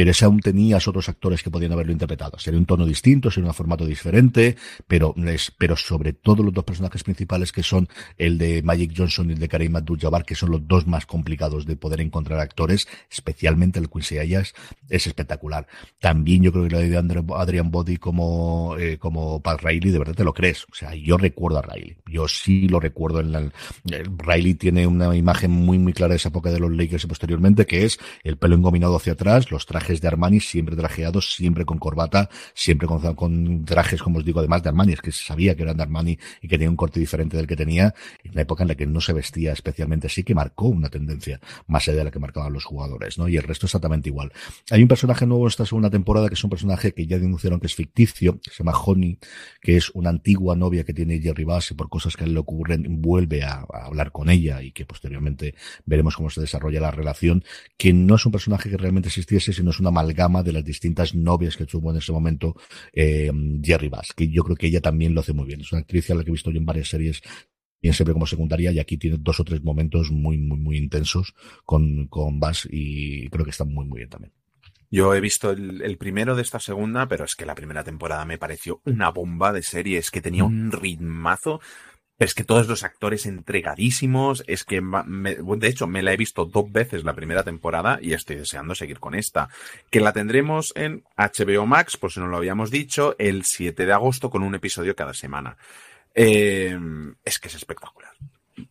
[0.00, 2.38] pero ese aún tenías otros actores que podían haberlo interpretado.
[2.38, 4.56] Sería un tono distinto, sería un formato diferente,
[4.88, 5.14] pero,
[5.58, 7.86] pero sobre todo los dos personajes principales que son
[8.16, 11.66] el de Magic Johnson y el de Karim Abdul-Jabbar, que son los dos más complicados
[11.66, 14.54] de poder encontrar actores, especialmente el Quincy Ayas,
[14.88, 15.66] es espectacular.
[15.98, 19.98] También yo creo que la idea de Adrian Body como, eh, como Pat Riley, de
[19.98, 20.64] verdad te lo crees.
[20.64, 21.98] O sea, yo recuerdo a Riley.
[22.06, 23.52] Yo sí lo recuerdo en la,
[23.84, 27.66] Riley tiene una imagen muy, muy clara de esa época de los Lakers y posteriormente,
[27.66, 31.78] que es el pelo engominado hacia atrás, los trajes de Armani, siempre trajeados, siempre con
[31.78, 35.62] corbata, siempre con, trajes, como os digo, además de Armani, es que se sabía que
[35.62, 38.62] eran de Armani y que tenía un corte diferente del que tenía, en una época
[38.62, 42.04] en la que no se vestía especialmente así, que marcó una tendencia más allá de
[42.04, 43.28] la que marcaban los jugadores, ¿no?
[43.28, 44.32] Y el resto exactamente igual.
[44.70, 47.58] Hay un personaje nuevo en esta segunda temporada que es un personaje que ya denunciaron
[47.58, 49.18] que es ficticio, que se llama Honey,
[49.60, 53.00] que es una antigua novia que tiene Jerry Bass y por cosas que le ocurren
[53.00, 55.54] vuelve a, a hablar con ella y que posteriormente
[55.86, 57.44] veremos cómo se desarrolla la relación,
[57.76, 61.14] que no es un personaje que realmente existiese, sino es una amalgama de las distintas
[61.14, 62.56] novias que tuvo en ese momento
[62.92, 63.30] eh,
[63.62, 65.60] Jerry Bass, que yo creo que ella también lo hace muy bien.
[65.60, 67.22] Es una actriz a la que he visto yo en varias series
[67.80, 71.34] bien siempre como secundaria y aquí tiene dos o tres momentos muy, muy, muy intensos
[71.64, 74.32] con, con Bass y creo que está muy, muy bien también.
[74.92, 78.24] Yo he visto el, el, primero de esta segunda, pero es que la primera temporada
[78.24, 81.60] me pareció una bomba de serie, es que tenía un ritmazo.
[82.20, 86.70] Es que todos los actores entregadísimos, es que, de hecho, me la he visto dos
[86.70, 89.48] veces la primera temporada y estoy deseando seguir con esta.
[89.90, 93.92] Que la tendremos en HBO Max, por si no lo habíamos dicho, el 7 de
[93.92, 95.56] agosto con un episodio cada semana.
[96.14, 96.78] Eh,
[97.24, 98.12] es que es espectacular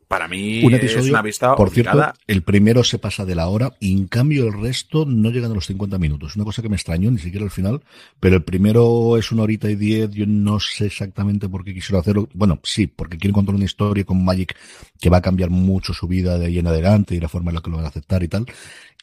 [0.08, 3.48] para mí un episodio, es una vista Por cierto, el primero se pasa de la
[3.48, 6.36] hora y en cambio el resto no llegan a los 50 minutos.
[6.36, 7.82] Una cosa que me extrañó, ni siquiera al final,
[8.20, 10.12] pero el primero es una horita y diez.
[10.12, 12.30] Yo no sé exactamente por qué quisieron hacerlo.
[12.34, 14.56] Bueno, sí, porque quieren contar una historia con Magic
[15.00, 17.56] que va a cambiar mucho su vida de ahí en adelante y la forma en
[17.56, 18.46] la que lo van a aceptar y tal.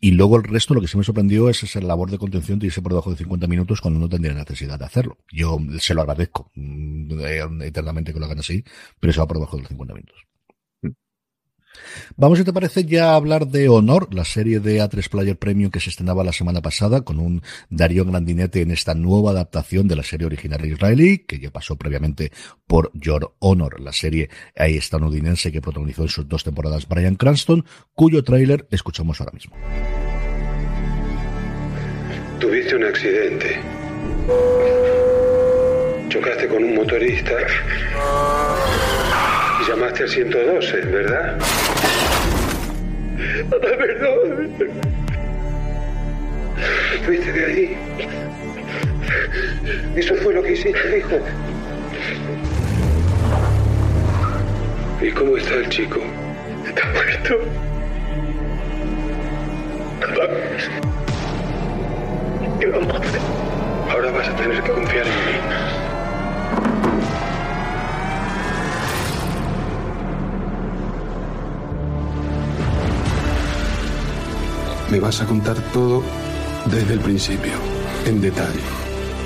[0.01, 2.67] Y luego el resto, lo que sí me sorprendió es esa labor de contención de
[2.67, 5.17] irse por debajo de 50 minutos cuando no tendría necesidad de hacerlo.
[5.33, 8.63] Yo se lo agradezco mm, eternamente que lo hagan así,
[9.01, 10.27] pero se va por debajo de los 50 minutos.
[12.17, 15.71] Vamos, si te parece, ya a hablar de Honor, la serie de A3 Player Premium
[15.71, 19.97] que se estrenaba la semana pasada con un Darío Grandinete en esta nueva adaptación de
[19.97, 22.33] la serie original israelí, que ya pasó previamente
[22.67, 27.65] por Your Honor, la serie estadounidense que protagonizó en sus dos temporadas Brian Cranston,
[27.95, 29.57] cuyo tráiler escuchamos ahora mismo.
[32.41, 33.61] Tuviste un accidente.
[36.09, 37.33] Chocaste con un motorista
[39.67, 41.39] Llamaste al 112, ¿verdad?
[43.51, 44.53] Papá, perdón.
[47.05, 47.77] Fuiste de ahí.
[49.97, 51.19] Eso fue lo que hiciste, hijo.
[55.03, 56.01] ¿Y cómo está el chico?
[56.67, 57.41] Está muerto.
[63.91, 65.76] Ahora vas a tener que confiar en mí.
[74.91, 76.03] Me vas a contar todo
[76.67, 77.55] desde el principio,
[78.05, 78.61] en detalle.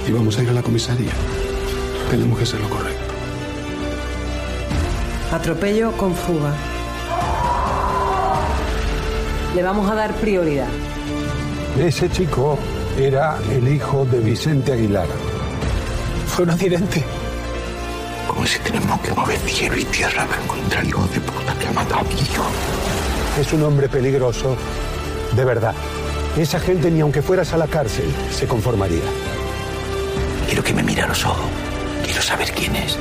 [0.08, 1.12] Y vamos a ir a la comisaría.
[2.10, 3.14] Tenemos que hacer lo correcto.
[5.32, 6.54] Atropello con fuga.
[9.54, 10.68] Le vamos a dar prioridad.
[11.78, 12.58] Ese chico
[12.98, 15.06] era el hijo de Vicente Aguilar.
[16.26, 17.04] Fue un accidente.
[18.26, 21.66] Como si tenemos que mover cielo y tierra para encontrar al hijo de puta que
[21.66, 22.44] ha matado a mi hijo.
[23.38, 24.56] Es un hombre peligroso,
[25.36, 25.74] de verdad.
[26.36, 29.02] Esa gente, ni aunque fueras a la cárcel, se conformaría.
[30.46, 31.50] Quiero que me mire a los ojos.
[32.04, 32.96] Quiero saber quién es.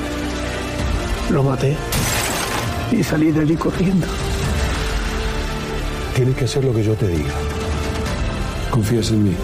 [1.30, 1.76] Lo maté
[2.92, 4.08] y salí de allí corriendo.
[6.16, 7.34] Tienes que hacer lo que yo te diga.
[8.72, 9.36] ¿Confías en mí?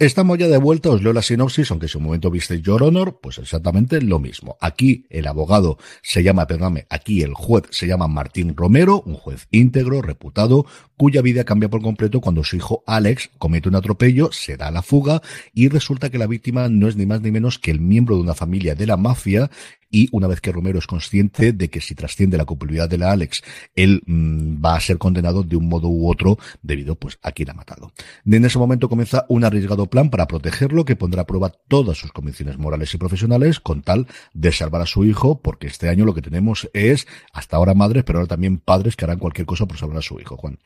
[0.00, 3.18] Estamos ya de vuelta, os leo la sinopsis, aunque si un momento viste Your Honor,
[3.20, 4.56] pues exactamente lo mismo.
[4.60, 9.48] Aquí el abogado se llama, perdóname, aquí el juez se llama Martín Romero, un juez
[9.50, 14.56] íntegro, reputado, cuya vida cambia por completo cuando su hijo Alex comete un atropello, se
[14.56, 15.20] da la fuga
[15.52, 18.22] y resulta que la víctima no es ni más ni menos que el miembro de
[18.22, 19.50] una familia de la mafia
[19.90, 23.10] y una vez que Romero es consciente de que si trasciende la culpabilidad de la
[23.10, 23.42] Alex,
[23.74, 27.50] él mmm, va a ser condenado de un modo u otro debido pues a quien
[27.50, 27.92] ha matado.
[28.26, 32.12] En ese momento comienza un arriesgado plan para protegerlo que pondrá a prueba todas sus
[32.12, 36.14] convicciones morales y profesionales con tal de salvar a su hijo porque este año lo
[36.14, 39.78] que tenemos es hasta ahora madres pero ahora también padres que harán cualquier cosa por
[39.78, 40.58] salvar a su hijo, Juan.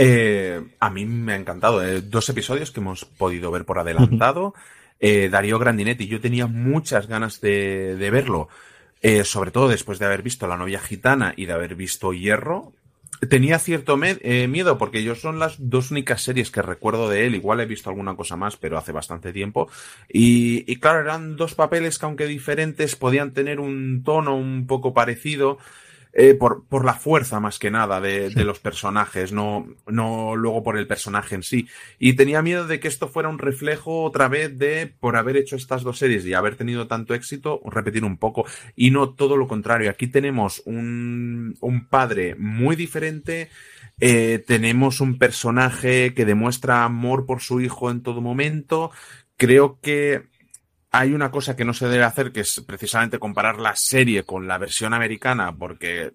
[0.00, 1.84] Eh, a mí me ha encantado.
[1.84, 4.54] Eh, dos episodios que hemos podido ver por adelantado.
[5.00, 8.48] Eh, Darío Grandinetti, yo tenía muchas ganas de, de verlo,
[9.22, 12.72] sobre todo después de haber visto La novia gitana y de haber visto Hierro.
[13.28, 17.34] Tenía cierto eh, miedo porque yo son las dos únicas series que recuerdo de él.
[17.34, 19.68] Igual he visto alguna cosa más, pero hace bastante tiempo.
[20.08, 24.94] Y, y claro, eran dos papeles que aunque diferentes podían tener un tono un poco
[24.94, 25.58] parecido.
[26.20, 30.64] Eh, por, por la fuerza más que nada de, de los personajes, no, no luego
[30.64, 31.68] por el personaje en sí.
[32.00, 35.54] Y tenía miedo de que esto fuera un reflejo otra vez de, por haber hecho
[35.56, 38.44] estas dos series y haber tenido tanto éxito, repetir un poco.
[38.74, 39.90] Y no todo lo contrario.
[39.90, 43.48] Aquí tenemos un, un padre muy diferente.
[44.00, 48.90] eh, tenemos un personaje que demuestra amor por su hijo en todo momento.
[49.36, 50.24] Creo que
[50.90, 54.48] hay una cosa que no se debe hacer, que es precisamente comparar la serie con
[54.48, 56.14] la versión americana, porque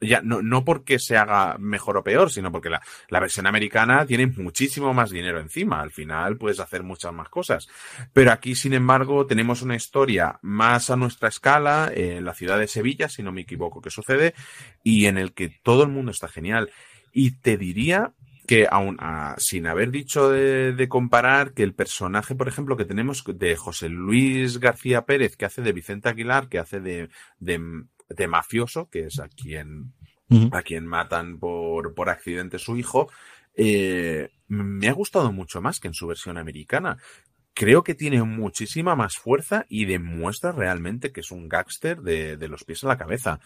[0.00, 4.06] ya no, no porque se haga mejor o peor, sino porque la, la versión americana
[4.06, 5.80] tiene muchísimo más dinero encima.
[5.80, 7.68] Al final puedes hacer muchas más cosas.
[8.12, 12.68] Pero aquí, sin embargo, tenemos una historia más a nuestra escala, en la ciudad de
[12.68, 14.34] Sevilla, si no me equivoco, que sucede,
[14.82, 16.70] y en el que todo el mundo está genial.
[17.12, 18.12] Y te diría
[18.48, 18.96] que aún
[19.36, 23.90] sin haber dicho de, de comparar que el personaje, por ejemplo, que tenemos de José
[23.90, 27.60] Luis García Pérez, que hace de Vicente Aguilar, que hace de, de,
[28.08, 29.92] de mafioso, que es a quien,
[30.52, 33.10] a quien matan por, por accidente su hijo,
[33.54, 36.96] eh, me ha gustado mucho más que en su versión americana.
[37.52, 42.48] Creo que tiene muchísima más fuerza y demuestra realmente que es un gángster de, de
[42.48, 43.40] los pies a la cabeza.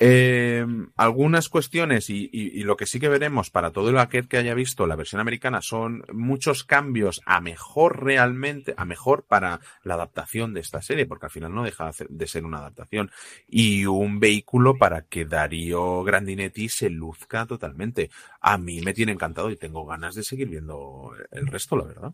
[0.00, 0.64] Eh,
[0.96, 4.54] algunas cuestiones y, y- lo que sí que veremos para todo el aquel que haya
[4.54, 10.54] visto la versión americana son muchos cambios a mejor realmente, a mejor para la adaptación
[10.54, 13.10] de esta serie, porque al final no deja de ser una adaptación
[13.48, 18.10] y un vehículo para que Darío Grandinetti se luzca totalmente.
[18.40, 22.12] A mí me tiene encantado y tengo ganas de seguir viendo el resto, la verdad.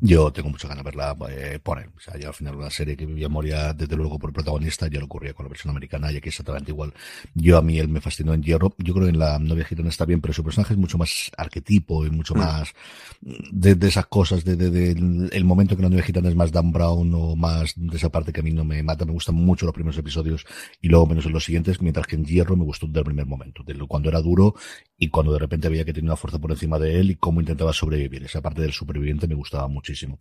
[0.00, 1.90] Yo tengo mucha ganas de verla eh, por él.
[1.96, 4.98] O sea, yo al final una serie que vivía Moria, desde luego, por protagonista, ya
[4.98, 6.92] lo ocurría con la versión americana y aquí es exactamente igual.
[7.34, 8.74] Yo a mí él me fascinó en Hierro.
[8.78, 11.30] Yo creo que en la novia gitana está bien, pero su personaje es mucho más
[11.36, 12.38] arquetipo y mucho Mm.
[12.38, 12.72] más
[13.20, 16.52] de, de esas cosas, de, de- de- el momento que la novia gitana es más
[16.52, 19.04] Dan Brown o más de esa parte que a mí no me mata.
[19.04, 20.44] Me gustan mucho los primeros episodios
[20.80, 23.26] y luego menos en los siguientes, mientras que en Hierro me gustó desde el primer
[23.26, 24.54] momento, de cuando era duro
[24.98, 27.40] y cuando de repente veía que tenía una fuerza por encima de él y cómo
[27.40, 28.22] intentaba sobrevivir.
[28.24, 30.18] Esa parte del superviviente me gustaba muchísimo.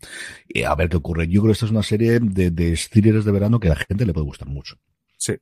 [0.47, 1.28] Y a ver qué ocurre.
[1.28, 3.86] Yo creo que esta es una serie de, de thrillers de verano que a la
[3.88, 4.78] gente le puede gustar mucho.
[5.18, 5.36] Sí.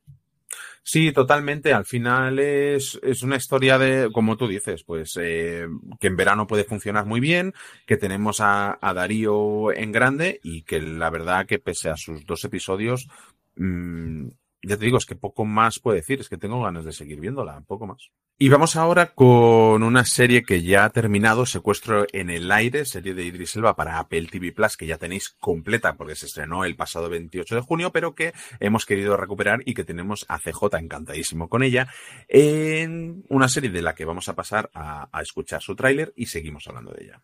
[0.84, 1.72] Sí, totalmente.
[1.72, 5.66] Al final es, es una historia de, como tú dices, pues eh,
[6.00, 7.54] que en verano puede funcionar muy bien,
[7.86, 12.26] que tenemos a, a Darío en grande y que la verdad que pese a sus
[12.26, 13.08] dos episodios,
[13.54, 14.26] mmm,
[14.62, 17.20] ya te digo, es que poco más puedo decir, es que tengo ganas de seguir
[17.20, 18.10] viéndola, poco más.
[18.38, 23.14] Y vamos ahora con una serie que ya ha terminado, Secuestro en el aire, serie
[23.14, 26.74] de Idris Elba para Apple TV Plus, que ya tenéis completa porque se estrenó el
[26.74, 31.48] pasado 28 de junio, pero que hemos querido recuperar y que tenemos a CJ encantadísimo
[31.48, 31.88] con ella,
[32.28, 36.26] en una serie de la que vamos a pasar a, a escuchar su tráiler y
[36.26, 37.22] seguimos hablando de ella.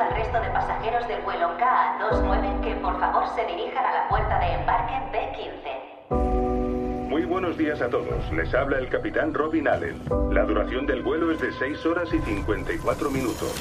[0.00, 4.38] Al resto de pasajeros del vuelo KA29 que por favor se dirijan a la puerta
[4.38, 7.08] de embarque B15.
[7.08, 8.32] Muy buenos días a todos.
[8.32, 10.02] Les habla el capitán Robin Allen.
[10.30, 13.52] La duración del vuelo es de 6 horas y 54 minutos.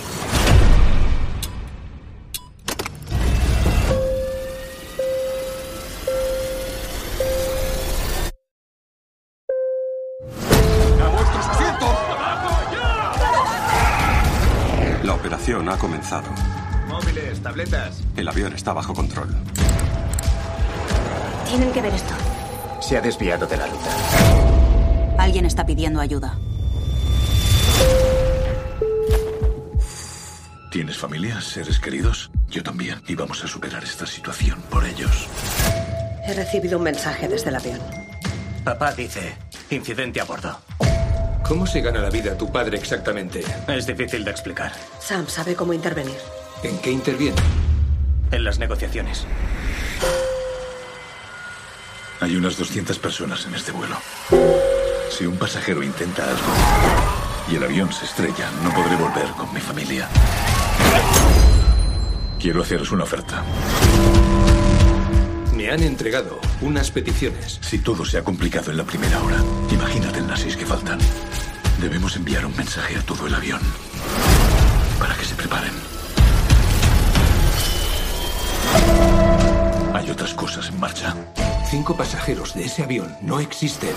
[15.42, 16.30] Operación ha comenzado.
[16.88, 18.04] Móviles, tabletas.
[18.16, 19.30] El avión está bajo control.
[21.48, 22.14] Tienen que ver esto.
[22.80, 23.90] Se ha desviado de la ruta.
[25.18, 26.38] Alguien está pidiendo ayuda.
[30.72, 32.30] ¿Tienes familia, seres queridos?
[32.48, 33.02] Yo también.
[33.08, 35.28] Y vamos a superar esta situación por ellos.
[36.28, 37.80] He recibido un mensaje desde el avión.
[38.64, 39.34] Papá dice,
[39.72, 40.60] incidente a bordo.
[41.52, 43.44] ¿Cómo se gana la vida tu padre exactamente?
[43.68, 44.72] Es difícil de explicar.
[45.02, 46.16] Sam sabe cómo intervenir.
[46.64, 47.42] ¿En qué interviene?
[48.32, 49.26] En las negociaciones.
[52.22, 53.98] Hay unas 200 personas en este vuelo.
[55.10, 56.54] Si un pasajero intenta algo
[57.52, 60.08] y el avión se estrella, no podré volver con mi familia.
[62.40, 63.44] Quiero haceros una oferta.
[65.54, 67.60] Me han entregado unas peticiones.
[67.62, 70.98] Si todo se ha complicado en la primera hora, imagínate las seis que faltan.
[71.82, 73.60] Debemos enviar un mensaje a todo el avión
[75.00, 75.72] para que se preparen.
[79.92, 81.16] Hay otras cosas en marcha.
[81.72, 83.96] Cinco pasajeros de ese avión no existen.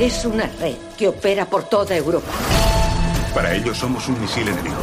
[0.00, 2.32] Es una red que opera por toda Europa.
[3.32, 4.76] Para ellos somos un misil enemigo.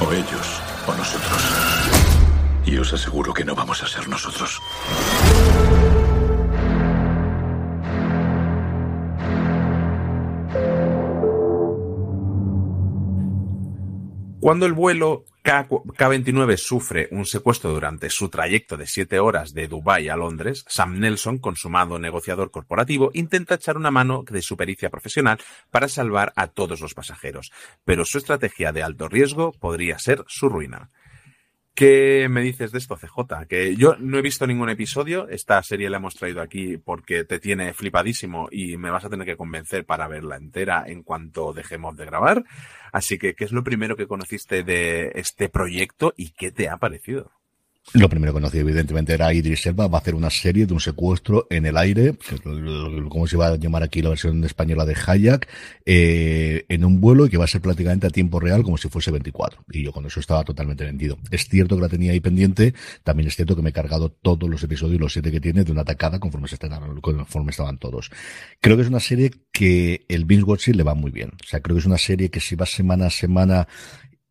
[0.00, 1.42] O ellos, o nosotros.
[2.64, 4.62] Y os aseguro que no vamos a ser nosotros.
[14.44, 15.66] Cuando el vuelo K-
[15.96, 21.00] K-29 sufre un secuestro durante su trayecto de siete horas de Dubái a Londres, Sam
[21.00, 25.38] Nelson, consumado negociador corporativo, intenta echar una mano de su pericia profesional
[25.70, 27.52] para salvar a todos los pasajeros,
[27.86, 30.90] pero su estrategia de alto riesgo podría ser su ruina.
[31.74, 33.46] ¿Qué me dices de esto, CJ?
[33.48, 37.40] Que yo no he visto ningún episodio, esta serie la hemos traído aquí porque te
[37.40, 41.96] tiene flipadísimo y me vas a tener que convencer para verla entera en cuanto dejemos
[41.96, 42.44] de grabar.
[42.92, 46.76] Así que, ¿qué es lo primero que conociste de este proyecto y qué te ha
[46.76, 47.32] parecido?
[47.92, 49.86] Lo primero que conocí, evidentemente, era Idris Elba.
[49.88, 52.16] Va a hacer una serie de un secuestro en el aire,
[53.08, 55.48] ¿cómo se va a llamar aquí la versión española de Hayak?
[55.84, 59.10] Eh, en un vuelo que va a ser prácticamente a tiempo real, como si fuese
[59.10, 59.64] 24.
[59.70, 61.18] Y yo con eso estaba totalmente vendido.
[61.30, 62.74] Es cierto que la tenía ahí pendiente.
[63.04, 65.70] También es cierto que me he cargado todos los episodios, los siete que tiene, de
[65.70, 68.10] una tacada conforme se estrenaron, conforme estaban todos.
[68.60, 71.30] Creo que es una serie que el binge watching le va muy bien.
[71.40, 73.68] O sea, creo que es una serie que si va semana a semana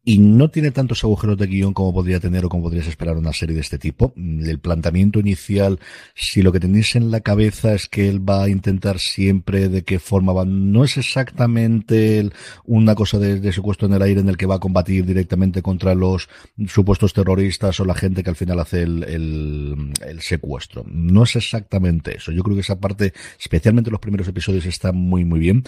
[0.06, 3.32] y no tiene tantos agujeros de guion como podría tener o como podrías esperar una
[3.32, 4.14] serie de este tipo.
[4.16, 5.80] Mm, El planteamiento inicial,
[6.14, 9.84] si lo que tenéis en la cabeza es que él va a intentar siempre de
[9.84, 12.30] qué forma va, no es exactamente
[12.66, 15.96] una cosa de, secuestro en el aire en el que va a combatir directamente contra
[15.96, 16.28] los
[16.68, 20.84] supuestos terroristas o la gente que al final hace el, el, el secuestro.
[20.88, 22.32] No es exactamente eso.
[22.32, 25.64] Yo creo que esa parte, especialmente los primeros episodios, está muy, muy bien.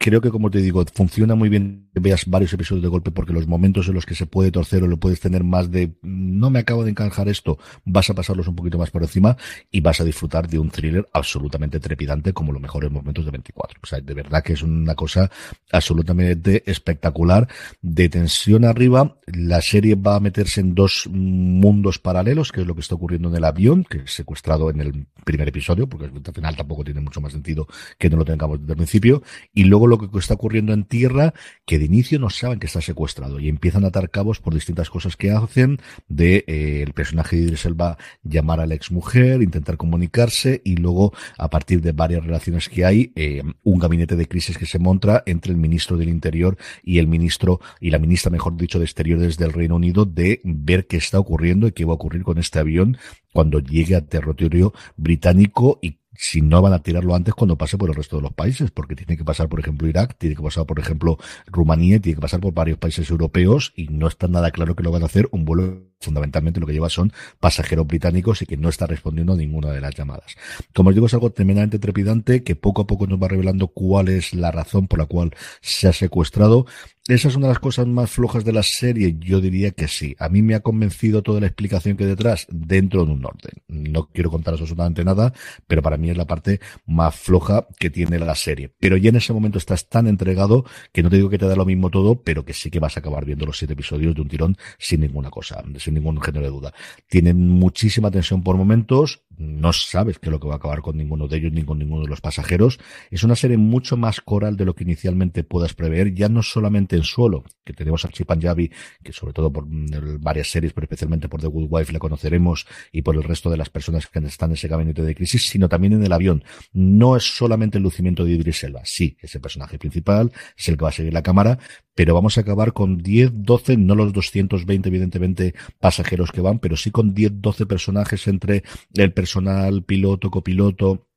[0.00, 3.32] Creo que, como te digo, funciona muy bien que veas varios episodios de golpe porque
[3.32, 6.50] los momentos en los que se puede torcer o lo puedes tener más de no
[6.50, 9.36] me acabo de encajar esto, vas a pasarlos un poquito más por encima
[9.72, 13.80] y vas a disfrutar de un thriller absolutamente trepidante como los mejores momentos de 24.
[13.82, 15.28] O sea, de verdad que es una cosa
[15.72, 17.48] absolutamente espectacular
[17.82, 19.18] de tensión arriba.
[19.26, 23.30] La serie va a meterse en dos mundos paralelos, que es lo que está ocurriendo
[23.30, 27.00] en el avión, que es secuestrado en el primer episodio, porque al final tampoco tiene
[27.00, 27.66] mucho más sentido
[27.98, 29.22] que no lo tengamos desde el principio,
[29.52, 31.34] y luego lo que está ocurriendo en tierra,
[31.66, 34.90] que de inicio no saben que está secuestrado y empiezan a atar cabos por distintas
[34.90, 35.78] cosas que hacen,
[36.08, 41.12] de eh, el personaje de Idris Elba llamar a la exmujer, intentar comunicarse y luego,
[41.36, 45.22] a partir de varias relaciones que hay, eh, un gabinete de crisis que se monta
[45.26, 49.36] entre el ministro del Interior y el ministro, y la ministra, mejor dicho, de Exteriores
[49.36, 52.58] del Reino Unido, de ver qué está ocurriendo y qué va a ocurrir con este
[52.58, 52.98] avión
[53.32, 57.88] cuando llegue a territorio británico y si no van a tirarlo antes cuando pase por
[57.88, 60.66] el resto de los países, porque tiene que pasar, por ejemplo, Irak, tiene que pasar,
[60.66, 61.16] por ejemplo,
[61.46, 64.90] Rumanía, tiene que pasar por varios países europeos y no está nada claro que lo
[64.90, 68.68] van a hacer un vuelo fundamentalmente lo que lleva son pasajeros británicos y que no
[68.68, 70.36] está respondiendo a ninguna de las llamadas.
[70.74, 74.08] Como os digo, es algo tremendamente trepidante que poco a poco nos va revelando cuál
[74.08, 76.66] es la razón por la cual se ha secuestrado.
[77.08, 80.14] Esa es una de las cosas más flojas de la serie, yo diría que sí.
[80.18, 83.62] A mí me ha convencido toda la explicación que hay detrás dentro de un orden.
[83.66, 85.32] No quiero contaros absolutamente nada,
[85.66, 88.74] pero para mí es la parte más floja que tiene la serie.
[88.78, 91.56] Pero ya en ese momento estás tan entregado que no te digo que te da
[91.56, 94.20] lo mismo todo, pero que sí que vas a acabar viendo los siete episodios de
[94.20, 96.74] un tirón sin ninguna cosa sin ningún género de duda.
[97.08, 100.96] Tienen muchísima tensión por momentos, no sabes qué es lo que va a acabar con
[100.96, 102.78] ninguno de ellos ni con ninguno de los pasajeros.
[103.10, 106.97] Es una serie mucho más coral de lo que inicialmente puedas prever, ya no solamente
[106.98, 108.70] en suelo, que tenemos a Chip Javi,
[109.02, 112.66] que sobre todo por mm, varias series, pero especialmente por The Good Wife le conoceremos
[112.92, 115.68] y por el resto de las personas que están en ese gabinete de crisis, sino
[115.68, 116.44] también en el avión.
[116.72, 120.76] No es solamente el lucimiento de Idris Elba, sí, es el personaje principal, es el
[120.76, 121.58] que va a seguir la cámara,
[121.94, 126.76] pero vamos a acabar con 10, 12, no los 220 evidentemente pasajeros que van, pero
[126.76, 128.62] sí con 10, 12 personajes entre
[128.94, 131.07] el personal, piloto, copiloto,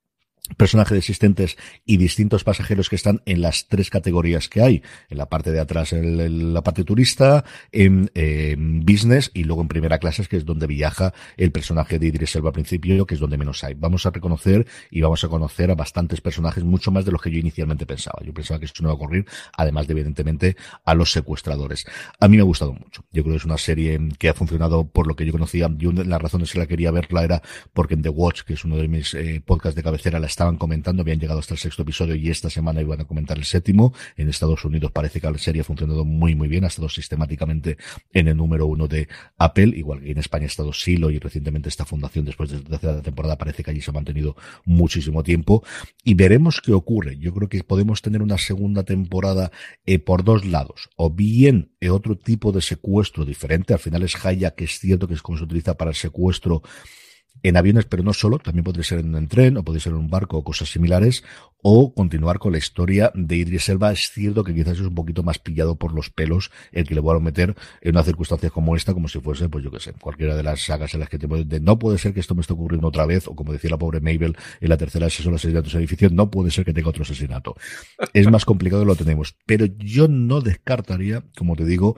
[0.58, 4.84] personajes existentes y distintos pasajeros que están en las tres categorías que hay.
[5.10, 8.10] En la parte de atrás, en, la parte turista, en,
[8.84, 12.50] business y luego en primera clase, que es donde viaja el personaje de Idris Elba
[12.50, 13.74] al principio, que es donde menos hay.
[13.76, 17.32] Vamos a reconocer y vamos a conocer a bastantes personajes, mucho más de los que
[17.32, 18.20] yo inicialmente pensaba.
[18.24, 19.26] Yo pensaba que esto no iba a ocurrir,
[19.56, 21.86] además de evidentemente a los secuestradores.
[22.20, 23.04] A mí me ha gustado mucho.
[23.12, 25.70] Yo creo que es una serie que ha funcionado por lo que yo conocía.
[25.78, 27.42] Yo las razones que la quería verla era
[27.74, 30.58] porque en The Watch, que es uno de mis eh, podcasts de cabecera, la estaban
[30.58, 33.94] comentando, habían llegado hasta el sexto episodio y esta semana iban a comentar el séptimo.
[34.18, 37.78] En Estados Unidos parece que la serie ha funcionado muy muy bien, ha estado sistemáticamente
[38.12, 41.70] en el número uno de Apple, igual que en España ha estado Silo y recientemente
[41.70, 44.36] esta fundación después de la tercera temporada parece que allí se ha mantenido
[44.66, 45.64] muchísimo tiempo
[46.04, 47.20] y veremos qué ocurre.
[47.20, 49.52] Yo creo que podemos tener una segunda temporada
[49.86, 54.16] eh, por dos lados, o bien eh, otro tipo de secuestro diferente, al final es
[54.26, 56.64] Haya, que es cierto que es como se utiliza para el secuestro
[57.44, 60.00] en aviones, pero no solo, también podría ser en un tren o podría ser en
[60.00, 61.24] un barco o cosas similares,
[61.64, 63.92] o continuar con la historia de Idris Elba.
[63.92, 67.02] Es cierto que quizás es un poquito más pillado por los pelos el que le
[67.02, 69.94] voy a meter en una circunstancia como esta, como si fuese, pues yo qué sé,
[69.94, 72.42] cualquiera de las sagas en las que te de no puede ser que esto me
[72.42, 75.38] esté ocurriendo otra vez, o como decía la pobre Mabel en la tercera sesión de
[75.38, 77.56] asesinatos en edificio, no puede ser que tenga otro asesinato.
[78.14, 81.98] Es más complicado lo tenemos, pero yo no descartaría, como te digo,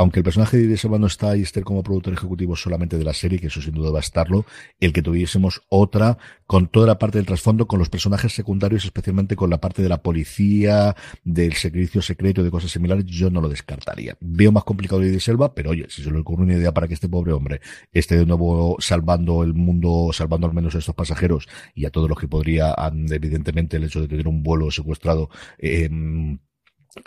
[0.00, 3.04] aunque el personaje de Idris Elba no está y esté como productor ejecutivo solamente de
[3.04, 4.46] la serie, que eso sin duda va a estarlo,
[4.80, 9.36] el que tuviésemos otra con toda la parte del trasfondo, con los personajes secundarios, especialmente
[9.36, 13.50] con la parte de la policía, del servicio secreto, de cosas similares, yo no lo
[13.50, 14.16] descartaría.
[14.20, 16.94] Veo más complicado Idris Elba, pero oye, si se le ocurre una idea para que
[16.94, 17.60] este pobre hombre
[17.92, 22.08] esté de nuevo salvando el mundo, salvando al menos a estos pasajeros y a todos
[22.08, 22.74] los que podría,
[23.10, 25.28] evidentemente, el hecho de tener un vuelo secuestrado,
[25.58, 25.90] eh,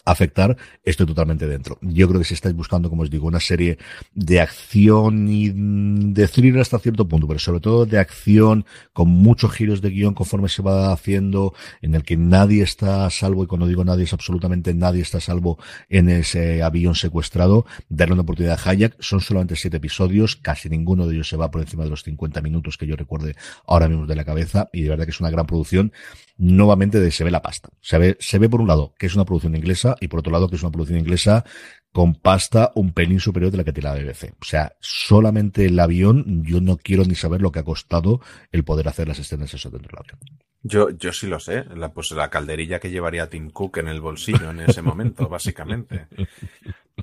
[0.05, 1.77] afectar, estoy totalmente dentro.
[1.81, 3.77] Yo creo que si estáis buscando, como os digo, una serie
[4.13, 9.51] de acción y de thriller hasta cierto punto, pero sobre todo de acción con muchos
[9.51, 13.67] giros de guion conforme se va haciendo, en el que nadie está salvo, y cuando
[13.67, 15.57] digo nadie es absolutamente nadie está salvo
[15.89, 18.95] en ese avión secuestrado, darle una oportunidad a Hayek.
[18.99, 22.41] Son solamente siete episodios, casi ninguno de ellos se va por encima de los 50
[22.41, 25.29] minutos que yo recuerde ahora mismo de la cabeza, y de verdad que es una
[25.29, 25.91] gran producción.
[26.37, 27.69] Nuevamente se ve la pasta.
[27.81, 30.31] Se ve, se ve por un lado que es una producción inglesa, y por otro
[30.31, 31.43] lado que es una producción inglesa
[31.91, 34.33] con pasta un pelín superior de la que tiene la BBC.
[34.41, 38.19] O sea, solamente el avión, yo no quiero ni saber lo que ha costado
[38.51, 40.39] el poder hacer las escenas eso dentro del avión.
[40.63, 43.99] Yo, yo sí lo sé, la, pues la calderilla que llevaría Tim Cook en el
[43.99, 46.07] bolsillo en ese momento, básicamente.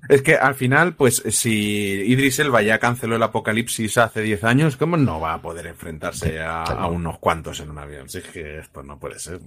[0.08, 4.76] Es que al final, pues si Idris Elba ya canceló el apocalipsis hace 10 años,
[4.76, 8.08] ¿cómo no va a poder enfrentarse a, a unos cuantos en un avión?
[8.08, 9.40] Si es que esto no puede ser.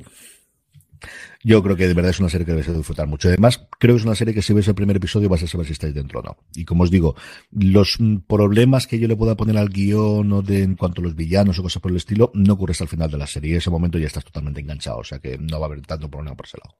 [1.43, 3.27] Yo creo que de verdad es una serie que debes disfrutar mucho.
[3.27, 5.67] Además, creo que es una serie que si ves el primer episodio vas a saber
[5.67, 6.37] si estáis dentro o no.
[6.55, 7.15] Y como os digo,
[7.51, 7.97] los
[8.27, 11.59] problemas que yo le pueda poner al guion o de en cuanto a los villanos
[11.59, 13.51] o cosas por el estilo, no ocurre hasta el final de la serie.
[13.51, 14.97] En ese momento ya estás totalmente enganchado.
[14.97, 16.77] O sea que no va a haber tanto problema por ese lado.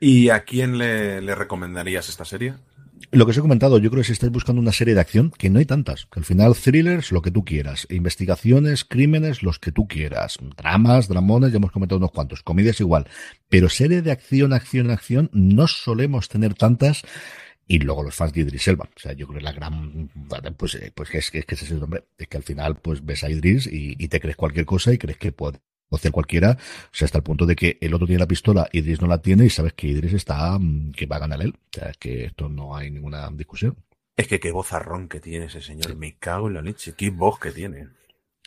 [0.00, 2.54] ¿Y a quién le recomendarías esta serie?
[3.10, 5.30] Lo que os he comentado, yo creo que si estáis buscando una serie de acción,
[5.30, 9.58] que no hay tantas, que al final thrillers, lo que tú quieras, investigaciones, crímenes, los
[9.58, 13.08] que tú quieras, dramas, dramones, ya hemos comentado unos cuantos, comedias igual,
[13.48, 17.02] pero serie de acción, acción, acción, no solemos tener tantas
[17.66, 18.88] y luego los fans de Idris Elba.
[18.94, 20.10] O sea, yo creo que la gran,
[20.56, 22.76] pues, eh, pues es que, es que ese es el nombre, es que al final
[22.76, 25.60] pues ves a Idris y, y te crees cualquier cosa y crees que puede
[25.96, 29.00] hacer cualquiera, o sea, hasta el punto de que el otro tiene la pistola, Idris
[29.00, 31.54] no la tiene y sabes que Idris está, mm, que va a ganar él.
[31.54, 33.76] O sea, es que esto no hay ninguna discusión.
[34.16, 35.96] Es que qué vozarrón que tiene ese señor.
[35.96, 36.94] Me cago en la leche.
[36.96, 37.88] Qué voz que tiene.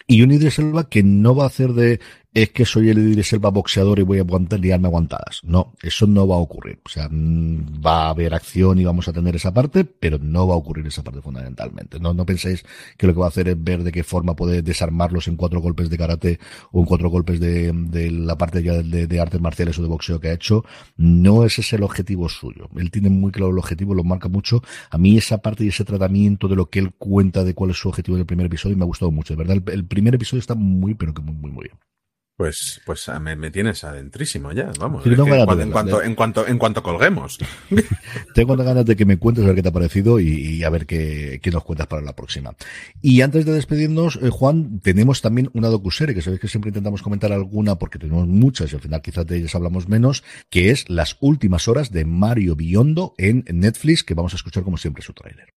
[0.07, 1.99] Y un Idris Elba que no va a hacer de
[2.35, 5.39] es que soy el Idris Elba boxeador y voy a aguantar, liarme aguantadas.
[5.43, 6.81] No, eso no va a ocurrir.
[6.83, 10.45] O sea, mm, va a haber acción y vamos a tener esa parte, pero no
[10.45, 11.97] va a ocurrir esa parte fundamentalmente.
[11.97, 12.65] No, no penséis
[12.97, 15.61] que lo que va a hacer es ver de qué forma puede desarmarlos en cuatro
[15.61, 16.39] golpes de karate
[16.73, 19.87] o en cuatro golpes de, de la parte ya de, de, artes marciales o de
[19.87, 20.65] boxeo que ha hecho.
[20.97, 22.67] No ese es el objetivo suyo.
[22.75, 24.61] Él tiene muy claro el objetivo, lo marca mucho.
[24.89, 27.77] A mí esa parte y ese tratamiento de lo que él cuenta de cuál es
[27.77, 29.33] su objetivo en el primer episodio me ha gustado mucho.
[29.35, 31.94] De verdad, el primer episodio está muy, pero que muy, muy, muy bien.
[32.37, 35.03] Pues, pues me, me, tienes adentrísimo ya, vamos.
[35.03, 37.39] Sí, que ganas en, de cuanto, en, cuanto, en cuanto colguemos.
[38.35, 40.69] Tengo ganas de que me cuentes a ver qué te ha parecido y, y a
[40.69, 42.53] ver qué, qué, nos cuentas para la próxima.
[43.01, 47.01] Y antes de despedirnos, eh, Juan, tenemos también una docuserie, que sabéis que siempre intentamos
[47.01, 50.89] comentar alguna porque tenemos muchas y al final quizás de ellas hablamos menos, que es
[50.89, 55.13] Las últimas horas de Mario Biondo en Netflix, que vamos a escuchar como siempre su
[55.13, 55.53] tráiler.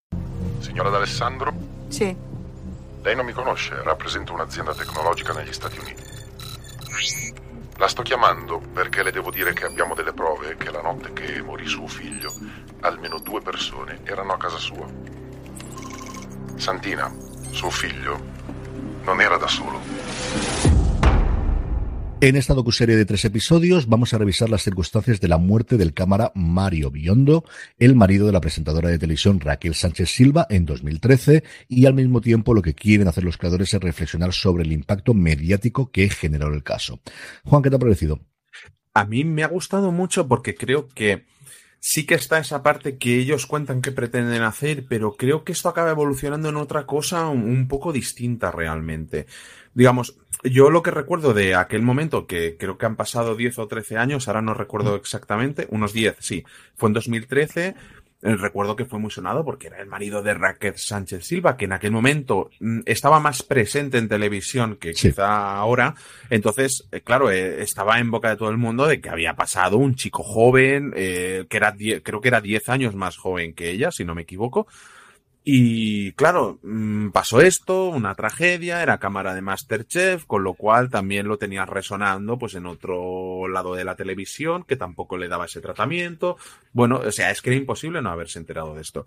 [0.60, 1.52] Signora D'Alessandro?
[1.88, 2.14] Sì.
[3.02, 6.17] Lei non mi conosce, rappresento un'azienda tecnologica negli Stati Uniti.
[7.76, 11.40] La sto chiamando perché le devo dire che abbiamo delle prove che la notte che
[11.40, 12.32] morì suo figlio,
[12.80, 14.84] almeno due persone erano a casa sua.
[16.56, 17.14] Santina,
[17.52, 18.20] suo figlio,
[19.02, 20.77] non era da solo.
[22.20, 25.94] En esta docuserie de tres episodios vamos a revisar las circunstancias de la muerte del
[25.94, 27.44] cámara Mario Biondo,
[27.78, 32.20] el marido de la presentadora de televisión Raquel Sánchez Silva en 2013, y al mismo
[32.20, 36.52] tiempo lo que quieren hacer los creadores es reflexionar sobre el impacto mediático que generó
[36.52, 36.98] el caso.
[37.44, 38.18] Juan, ¿qué te ha parecido?
[38.94, 41.24] A mí me ha gustado mucho porque creo que
[41.80, 45.68] sí que está esa parte que ellos cuentan que pretenden hacer, pero creo que esto
[45.68, 49.26] acaba evolucionando en otra cosa un, poco distinta realmente.
[49.74, 53.68] Digamos, yo lo que recuerdo de aquel momento, que creo que han pasado 10 o
[53.68, 56.44] 13 años, ahora no recuerdo exactamente, unos 10, sí,
[56.76, 57.74] fue en 2013, eh,
[58.20, 61.72] recuerdo que fue muy sonado porque era el marido de Raquel Sánchez Silva, que en
[61.72, 65.08] aquel momento mm, estaba más presente en televisión que Sí.
[65.10, 65.94] quizá ahora.
[66.30, 69.76] Entonces, eh, claro, eh, estaba en boca de todo el mundo de que había pasado
[69.76, 73.90] un chico joven, eh, que era creo que era 10 años más joven que ella,
[73.92, 74.66] si no me equivoco.
[75.44, 81.26] Y claro, mm, pasó esto, una tragedia, era cámara de Masterchef, con lo cual también
[81.26, 85.62] lo tenía resonando pues en otro lado de la televisión, que tampoco le daba ese
[85.62, 86.36] tratamiento.
[86.72, 89.06] Bueno, o sea, es que era imposible no haberse enterado de esto.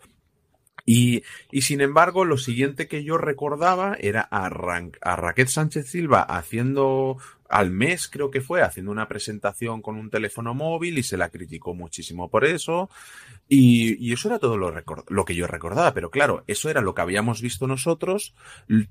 [0.86, 5.88] Y, y sin embargo, lo siguiente que yo recordaba era a, Ran- a Raquel Sánchez
[5.90, 7.18] Silva haciendo,
[7.50, 11.30] al mes creo que fue, haciendo una presentación con un teléfono móvil y se la
[11.30, 12.90] criticó muchísimo por eso.
[13.48, 14.74] Y, y eso era todo lo,
[15.10, 18.34] lo que yo recordaba, pero claro, eso era lo que habíamos visto nosotros,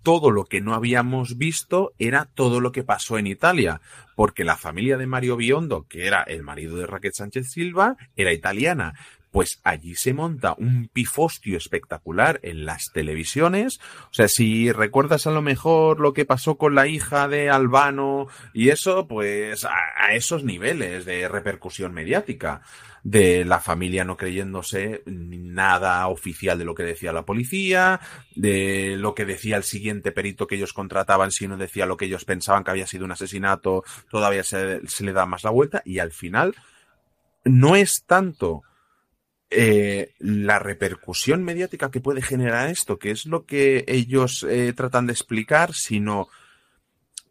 [0.03, 3.81] todo lo que no habíamos visto era todo lo que pasó en Italia,
[4.17, 8.35] porque la familia de Mario Biondo, que era el marido de Raquel Sánchez Silva, era
[8.35, 8.95] italiana.
[9.31, 13.79] Pues allí se monta un pifostio espectacular en las televisiones.
[14.11, 18.27] O sea, si recuerdas a lo mejor lo que pasó con la hija de Albano
[18.53, 22.63] y eso, pues a, a esos niveles de repercusión mediática
[23.03, 28.01] de la familia no creyéndose nada oficial de lo que decía la policía,
[28.35, 32.07] de lo que decía el siguiente perito que ellos contrataban, si no decía lo que
[32.07, 35.99] ellos pensaban que había sido un asesinato, todavía se, le da más la vuelta y
[35.99, 36.55] al final
[37.45, 38.63] no es tanto
[39.49, 45.07] eh, la repercusión mediática que puede generar esto, que es lo que ellos eh, tratan
[45.07, 46.29] de explicar, sino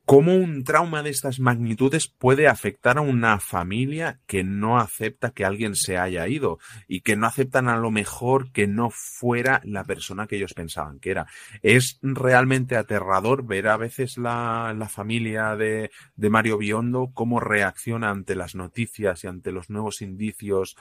[0.10, 5.46] cómo un trauma de estas magnitudes puede afectar a una familia que no acepta que
[5.46, 6.58] alguien se haya ido
[6.88, 11.00] y que no aceptan a lo mejor que no fuera la persona que ellos pensaban
[11.00, 11.28] que era.
[11.62, 18.10] Es realmente aterrador ver a veces la, la familia de, de Mario Biondo cómo reacciona
[18.10, 20.76] ante las noticias y ante los nuevos indicios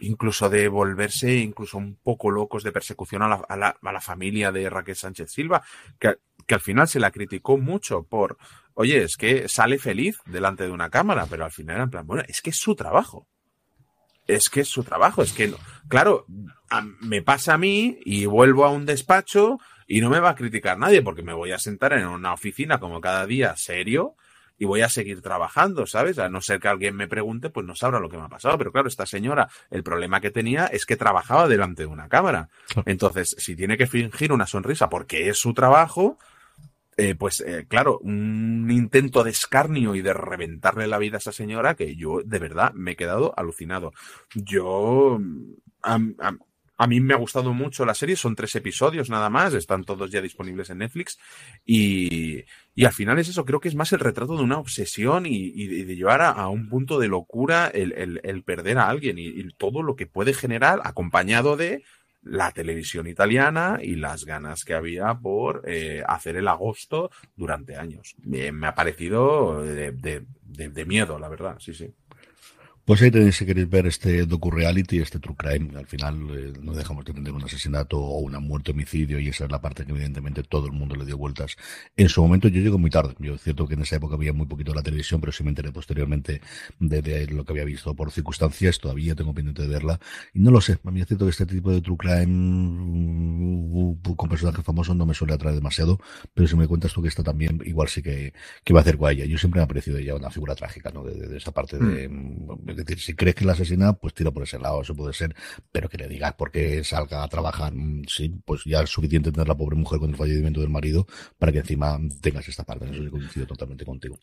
[0.00, 4.00] incluso de volverse incluso un poco locos de persecución a la, a la, a la
[4.00, 5.62] familia de Raquel Sánchez Silva,
[6.00, 6.16] que,
[6.48, 8.38] que, al final se la criticó mucho por,
[8.74, 12.06] oye, es que sale feliz delante de una cámara, pero al final era en plan,
[12.06, 13.28] bueno, es que es su trabajo.
[14.26, 15.56] Es que es su trabajo, es que, no.
[15.88, 16.26] claro,
[16.68, 20.34] a, me pasa a mí y vuelvo a un despacho y no me va a
[20.34, 24.16] criticar nadie porque me voy a sentar en una oficina como cada día serio
[24.58, 26.18] y voy a seguir trabajando, ¿sabes?
[26.18, 28.58] A no ser que alguien me pregunte, pues no sabrá lo que me ha pasado.
[28.58, 32.48] Pero claro, esta señora, el problema que tenía es que trabajaba delante de una cámara.
[32.84, 36.18] Entonces, si tiene que fingir una sonrisa porque es su trabajo,
[36.98, 41.32] eh, pues eh, claro, un intento de escarnio y de reventarle la vida a esa
[41.32, 43.92] señora que yo de verdad me he quedado alucinado.
[44.34, 45.18] Yo,
[45.82, 50.10] a, mí me ha gustado mucho la serie, son tres episodios nada más, están todos
[50.10, 51.18] ya disponibles en Netflix
[51.64, 52.44] y,
[52.74, 55.66] y al final es eso, creo que es más el retrato de una obsesión y,
[55.66, 59.82] de llevar a, un punto de locura el, el- el perder a alguien y todo
[59.82, 61.82] lo que puede generar acompañado de
[62.28, 68.14] la televisión italiana y las ganas que había por eh, hacer el agosto durante años.
[68.22, 71.92] Me ha parecido de miedo, la verdad, sí, sí.
[72.88, 75.76] Pues ahí tenéis si queréis ver este docu-reality, este true crime.
[75.78, 79.44] Al final eh, no dejamos de tener un asesinato o una muerte homicidio y esa
[79.44, 81.56] es la parte que evidentemente todo el mundo le dio vueltas.
[81.98, 83.14] En su momento yo llego muy tarde.
[83.18, 85.50] Yo es cierto que en esa época había muy poquito la televisión, pero sí me
[85.50, 86.40] enteré posteriormente
[86.80, 88.78] de, de lo que había visto por circunstancias.
[88.78, 90.00] Todavía tengo pendiente de verla.
[90.32, 90.78] Y no lo sé.
[90.84, 95.06] A mí es cierto que este tipo de true crime mm, con personajes famosos no
[95.06, 96.00] me suele atraer demasiado.
[96.34, 98.32] Pero si me cuentas tú que está también, igual sí que,
[98.64, 99.24] que va a hacer ella.
[99.26, 101.04] Yo siempre me he parecido ella una figura trágica, ¿no?
[101.04, 102.08] De, de- de esa parte de,
[102.66, 105.34] es decir, si crees que la asesina, pues tira por ese lado, eso puede ser,
[105.72, 109.48] pero que le digas porque salga a trabajar, mm, sí, pues ya es suficiente tener
[109.48, 111.06] la pobre mujer con el fallecimiento del marido
[111.38, 112.86] para que encima tengas esta parte.
[112.86, 114.18] En eso coincido totalmente contigo.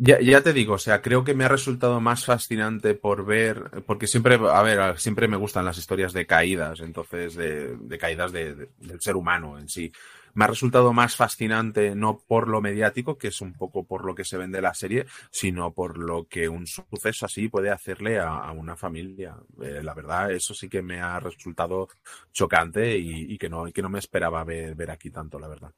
[0.00, 3.82] Ya, ya te digo, o sea, creo que me ha resultado más fascinante por ver,
[3.84, 8.30] porque siempre, a ver, siempre me gustan las historias de caídas, entonces, de, de caídas
[8.30, 9.90] de- del ser humano en sí.
[10.34, 14.14] Me ha resultado más fascinante no por lo mediático, que es un poco por lo
[14.14, 18.50] que se vende la serie, sino por lo que un suceso así puede hacerle a,
[18.52, 19.36] una familia.
[19.62, 21.88] Eh, la verdad, eso sí que me ha resultado
[22.32, 25.72] chocante y, que no, que no me esperaba ver aquí tanto, la verdad.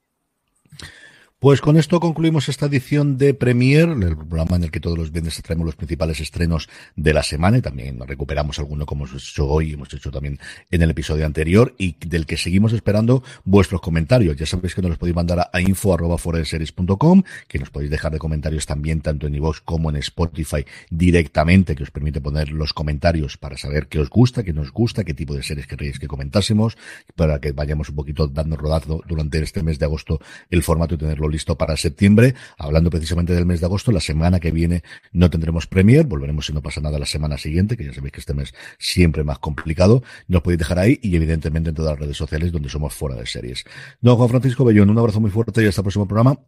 [1.40, 5.10] Pues con esto concluimos esta edición de Premier, el programa en el que todos los
[5.10, 9.48] viernes traemos los principales estrenos de la semana y también recuperamos alguno como hemos hecho
[9.48, 10.38] hoy, hemos hecho también
[10.70, 14.36] en el episodio anterior y del que seguimos esperando vuestros comentarios.
[14.36, 18.66] Ya sabéis que nos los podéis mandar a info.foradeseries.com, que nos podéis dejar de comentarios
[18.66, 23.56] también tanto en iVoox como en Spotify directamente, que os permite poner los comentarios para
[23.56, 26.76] saber qué os gusta, qué nos gusta, qué tipo de series queréis que comentásemos,
[27.16, 30.20] para que vayamos un poquito dando rodazo durante este mes de agosto
[30.50, 32.34] el formato y tenerlo listo para septiembre.
[32.58, 36.52] Hablando precisamente del mes de agosto, la semana que viene no tendremos Premier, volveremos si
[36.52, 40.02] no pasa nada la semana siguiente, que ya sabéis que este mes siempre más complicado.
[40.28, 43.26] Nos podéis dejar ahí y evidentemente en todas las redes sociales donde somos fuera de
[43.26, 43.64] series.
[44.00, 46.38] Don Juan Francisco Bellón, un abrazo muy fuerte y hasta el próximo programa.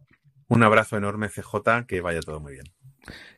[0.47, 2.65] Un abrazo enorme, CJ, que vaya todo muy bien.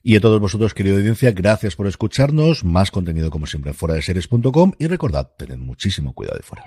[0.04, 2.64] Y a todos vosotros, querida audiencia, gracias por escucharnos.
[2.64, 6.64] Más contenido como siempre en fuera de series.com y recordad, tened muchísimo cuidado de fuera.